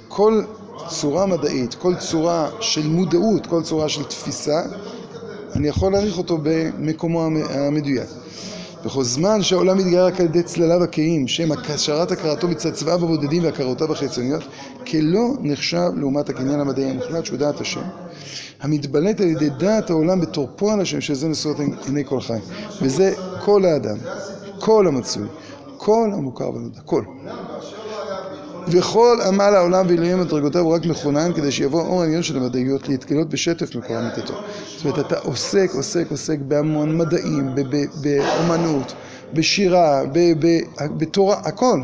[0.08, 0.42] כל
[0.88, 4.62] צורה מדעית, כל צורה של מודעות, כל צורה של תפיסה,
[5.56, 8.08] אני יכול להעריך אותו במקומו המ- המדויק.
[8.84, 13.44] בכל זמן שהעולם מתגאה רק על ידי צלליו הכהים, שהם הקשרת הכרתו מצד צבעיו הבודדים
[13.44, 14.42] והכרותיו החיצוניות,
[14.86, 17.82] כלא נחשב לעומת הקניין המדעי המוחלט שהוא דעת השם,
[18.60, 21.56] המתבלט על ידי דעת העולם בתור פועל השם, שזה נשואות
[21.86, 22.38] עיני כל חי.
[22.82, 23.14] וזה
[23.44, 23.96] כל האדם,
[24.60, 25.26] כל המצוי,
[25.76, 27.02] כל המוכר בנודע, כל.
[28.68, 33.28] וכל עמל העולם ואלוהים מדרגותיו הוא רק מכונן כדי שיבוא אור העניין של המדעיות להתגלות
[33.28, 34.34] בשטף מקור אמיתתו.
[34.76, 37.54] זאת אומרת, אתה עוסק, עוסק, עוסק בהמון מדעים,
[38.02, 38.92] באומנות,
[39.34, 40.02] בשירה,
[40.78, 41.80] בתורה, הכל.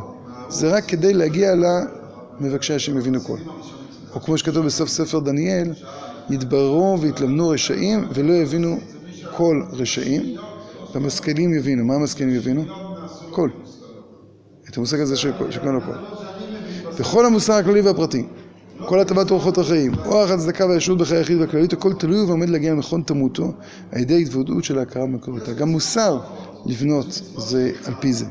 [0.49, 1.55] זה רק כדי להגיע
[2.41, 3.39] למבקשי השם יבינו כל.
[4.15, 5.73] או כמו שכתוב בסוף ספר דניאל,
[6.31, 8.79] יתבררו ויתלמנו רשעים ולא יבינו
[9.37, 10.37] כל רשעים,
[10.95, 11.85] והמשכילים יבינו.
[11.85, 12.65] מה המשכילים יבינו?
[13.31, 13.51] כל.
[14.71, 16.28] את המושג הזה כל, של כל.
[16.99, 18.25] וכל המוסר הכללי והפרטי,
[18.87, 23.03] כל הטבת אורחות החיים, אורח הצדקה והישרות בחיי היחיד והכללית, הכל תלוי ועומד להגיע למכון
[23.03, 23.53] תמותו
[23.93, 25.55] על ידי התוודעות של ההכרה במקורותיה.
[25.55, 26.21] גם מוסר
[26.67, 28.25] לבנות זה על פי זה.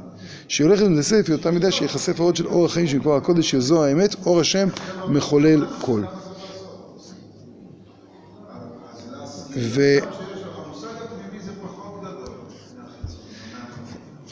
[0.48, 3.84] שהיא הולכת לנסף היא אותה מידה שיחשף האור של אור החיים של מקור הקודש, שזו
[3.84, 4.68] האמת, אור השם
[5.10, 6.04] מחולל כל.
[9.56, 9.82] ו...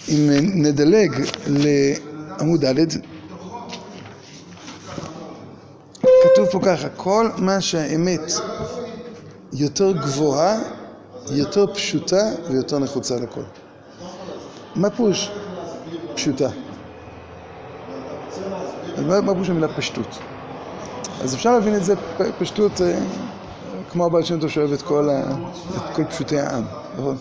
[0.09, 3.14] אם נדלג לעמוד ד',
[6.33, 8.31] כתוב פה ככה, כל מה שהאמת
[9.53, 10.59] יותר גבוהה,
[11.31, 13.41] יותר פשוטה ויותר נחוצה לכל.
[14.75, 15.31] מה פירוש
[16.15, 16.49] פשוטה?
[18.97, 20.19] מה פירוש המילה פשטות?
[21.21, 21.93] אז אפשר להבין את זה
[22.39, 22.99] פשטות אה,
[23.91, 25.09] כמו הבעל שם טוב שאוהב את כל,
[26.09, 26.63] פשוטי העם,
[26.97, 27.17] נכון?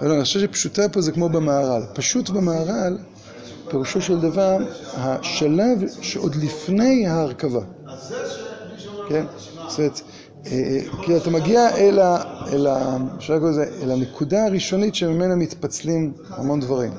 [0.00, 1.82] אבל אני חושב שפשוטה פה זה כמו במהר"ל.
[1.94, 2.98] פשוט במהר"ל,
[3.68, 4.56] פירושו של דבר,
[4.94, 7.60] השלב שעוד לפני ההרכבה.
[9.10, 9.24] כן?
[9.68, 10.00] זאת אומרת,
[10.46, 11.98] אה, כי אתה מגיע אל
[12.66, 12.96] ה...
[13.18, 16.92] אפשר לקרוא לזה, אל הנקודה הראשונית שממנה מתפצלים המון דברים.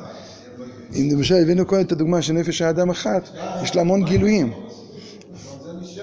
[0.96, 3.30] אם למשל הבאנו קודם את הדוגמה של נפש האדם אחת,
[3.64, 4.54] יש לה המון גילויים.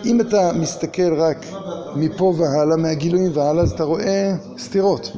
[0.05, 1.47] אם אתה מסתכל רק
[1.97, 5.13] מפה והלאה, מהגילויים והלאה, אז אתה רואה סתירות.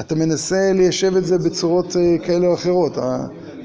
[0.00, 2.98] אתה מנסה ליישב את זה בצורות אה, כאלה או אחרות.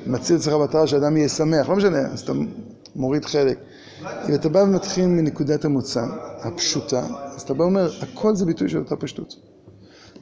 [0.05, 2.33] מציל אצלך מטרה שאדם יהיה שמח, לא משנה, אז אתה
[2.95, 3.57] מוריד חלק.
[4.29, 6.01] אם אתה בא ומתחיל מנקודת המוצא
[6.41, 7.01] הפשוטה,
[7.35, 9.35] אז אתה בא ואומר, הכל זה ביטוי של אותה פשטות.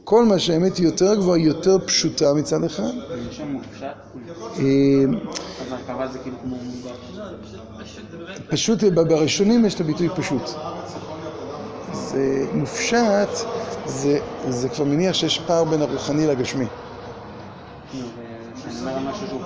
[0.04, 2.84] כל מה שהאמת היא יותר גבוהה, היא יותר פשוטה מצד אחד.
[4.60, 5.06] אה.
[8.50, 10.50] פשוט, בראשונים יש את הביטוי פשוט.
[11.94, 13.30] זה מופשט,
[13.86, 16.66] זה, כבר מניח שיש פער בין הרוחני לגשמי.
[18.56, 19.39] וכשאני אומר משהו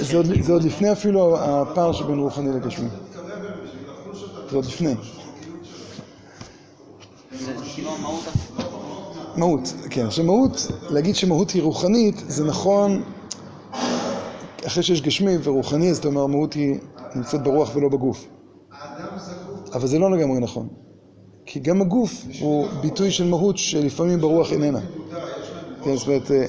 [0.00, 0.16] זה
[0.52, 2.88] עוד, לפני אפילו הפער שבין רוחני לגשמי.
[4.50, 4.94] זה עוד לפני.
[9.36, 10.06] מהות, כן.
[10.06, 13.02] עכשיו מהות, להגיד שמהות היא רוחנית, זה נכון
[14.66, 16.78] אחרי שיש גשמי ורוחני, אז אתה אומר היא
[17.14, 18.26] נמצאת ברוח ולא בגוף.
[19.72, 20.68] אבל זה לא לגמרי נכון.
[21.46, 24.80] כי גם הגוף הוא ביטוי של מהות שלפעמים ברוח איננה.
[25.84, 26.46] כן, זאת אומרת, אה,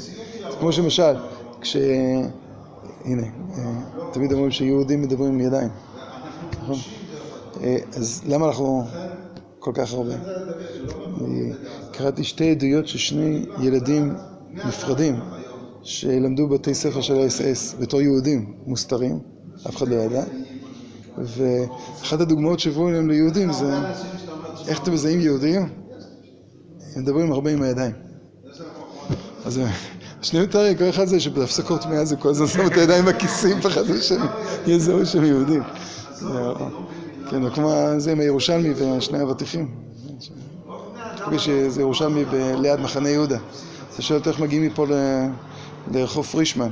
[0.60, 1.16] כמו שמשל,
[1.62, 1.78] כש...
[3.06, 3.24] הנה,
[3.58, 3.82] אה,
[4.14, 5.70] תמיד אומרים שיהודים מדברים עם ידיים,
[6.62, 6.78] נכון?
[7.62, 8.84] אה, אז למה אנחנו
[9.60, 10.14] כל כך הרבה?
[11.92, 14.14] קראתי שתי עדויות של שני ילדים
[14.54, 15.20] נפרדים
[15.84, 19.20] שלמדו בבתי ספר של האס-אס בתור יהודים מוסתרים,
[19.68, 20.24] אף אחד לא ידע,
[21.18, 23.78] ואחת הדוגמאות שהביאו להם ליהודים זה
[24.68, 25.62] איך אתם מזהים יהודים?
[26.96, 27.92] הם מדברים הרבה עם הידיים.
[29.46, 29.62] אז
[30.20, 33.62] אה, שני מתארים, כל אחד זה שבהפסקות תמיהה זה כל הזמן שם את הידיים בכיסים,
[33.62, 34.28] פחדו שהם
[34.68, 35.64] יזהו שהם יהודים.
[36.14, 36.28] זה,
[37.30, 39.76] כן, זה כמו זה עם הירושלמי ושני האבטיחים.
[41.50, 42.24] איזה ירושלמי
[42.58, 43.38] ליד מחנה יהודה.
[43.98, 44.86] אז שואל אותו איך מגיעים מפה
[45.92, 46.70] לרחוב פרישמן.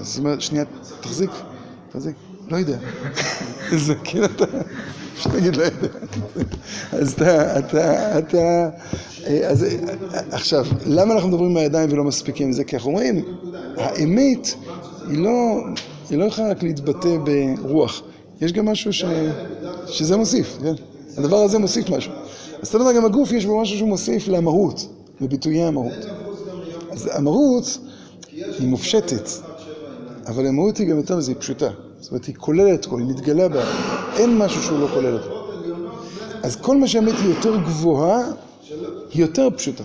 [0.00, 0.64] אז הוא אומר, שנייה,
[1.00, 1.30] תחזיק,
[1.92, 2.16] תחזיק.
[2.48, 2.78] לא יודע.
[3.86, 4.44] זה כאילו אתה,
[5.18, 5.88] פשוט תגיד לא יודע.
[6.92, 8.68] אז אתה, אתה, אתה,
[9.26, 9.70] אה, אז אה,
[10.30, 12.64] עכשיו, למה אנחנו מדברים מהידיים ולא מספיקים זה?
[12.64, 13.24] כי אנחנו אומרים,
[13.76, 14.48] האמת
[15.08, 15.30] היא לא,
[16.10, 17.16] היא לא יכולה רק להתבטא
[17.62, 18.02] ברוח.
[18.40, 19.04] יש גם משהו ש...
[19.86, 20.74] שזה מוסיף, כן?
[21.16, 22.12] הדבר הזה מוסיף משהו.
[22.62, 24.88] אז אותו דבר גם הגוף יש בו משהו שהוא מוסיף למהות,
[25.20, 26.06] לביטויי המהות.
[26.90, 27.78] אז המהות
[28.32, 29.28] היא מופשטת,
[30.26, 31.70] אבל המהות היא גם יותר מזה, היא פשוטה.
[32.00, 33.64] זאת אומרת, היא כוללת כל, היא מתגלה בה.
[34.18, 35.48] אין משהו שהוא לא כולל אותו.
[36.42, 38.30] אז כל מה שהאמת היא יותר גבוהה,
[39.12, 39.84] היא יותר פשוטה.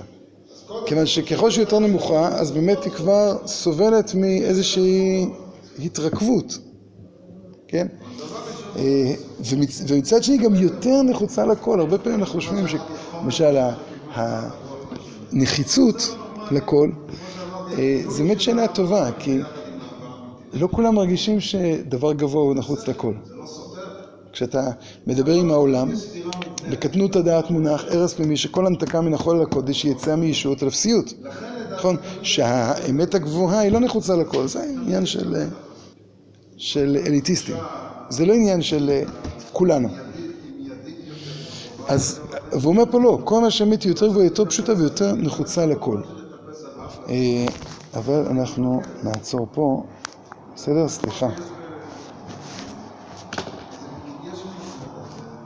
[0.86, 5.25] כיוון שככל שהיא יותר נמוכה, אז באמת היא כבר סובלת מאיזושהי
[5.86, 6.57] התרכבות,
[7.67, 7.88] כן?
[8.75, 9.13] אה,
[9.43, 11.79] ומצ- ומצד שני גם יותר נחוצה לכל.
[11.79, 13.57] הרבה פעמים אנחנו חושבים שלמשל
[15.31, 16.15] הנחיצות
[16.51, 16.89] לכל,
[17.77, 19.39] אה, זו באמת שאלה טובה, כי
[20.53, 23.13] לא כולם מרגישים שדבר גבוה הוא נחוץ לכל.
[24.34, 24.69] כשאתה
[25.07, 25.91] מדבר עם העולם,
[26.69, 31.13] בקטנות הדעת מונח ערש פנימי שכל הנתקה מן החול לקודש יצא מישות אל אפסיות.
[31.73, 31.97] נכון?
[32.21, 35.36] שהאמת הגבוהה היא לא נחוצה לכל, זה עניין של,
[36.57, 37.55] של אליטיסטים.
[38.09, 39.01] זה לא עניין של
[39.51, 39.89] כולנו.
[41.88, 42.19] אז,
[42.51, 46.01] והוא אומר פה לא, כל מה שאמת היא יותר גבוהה, יותר פשוטה ויותר נחוצה לכל.
[47.09, 47.45] אה,
[47.93, 49.84] אבל אנחנו נעצור פה,
[50.55, 50.88] בסדר?
[50.88, 51.29] סליחה.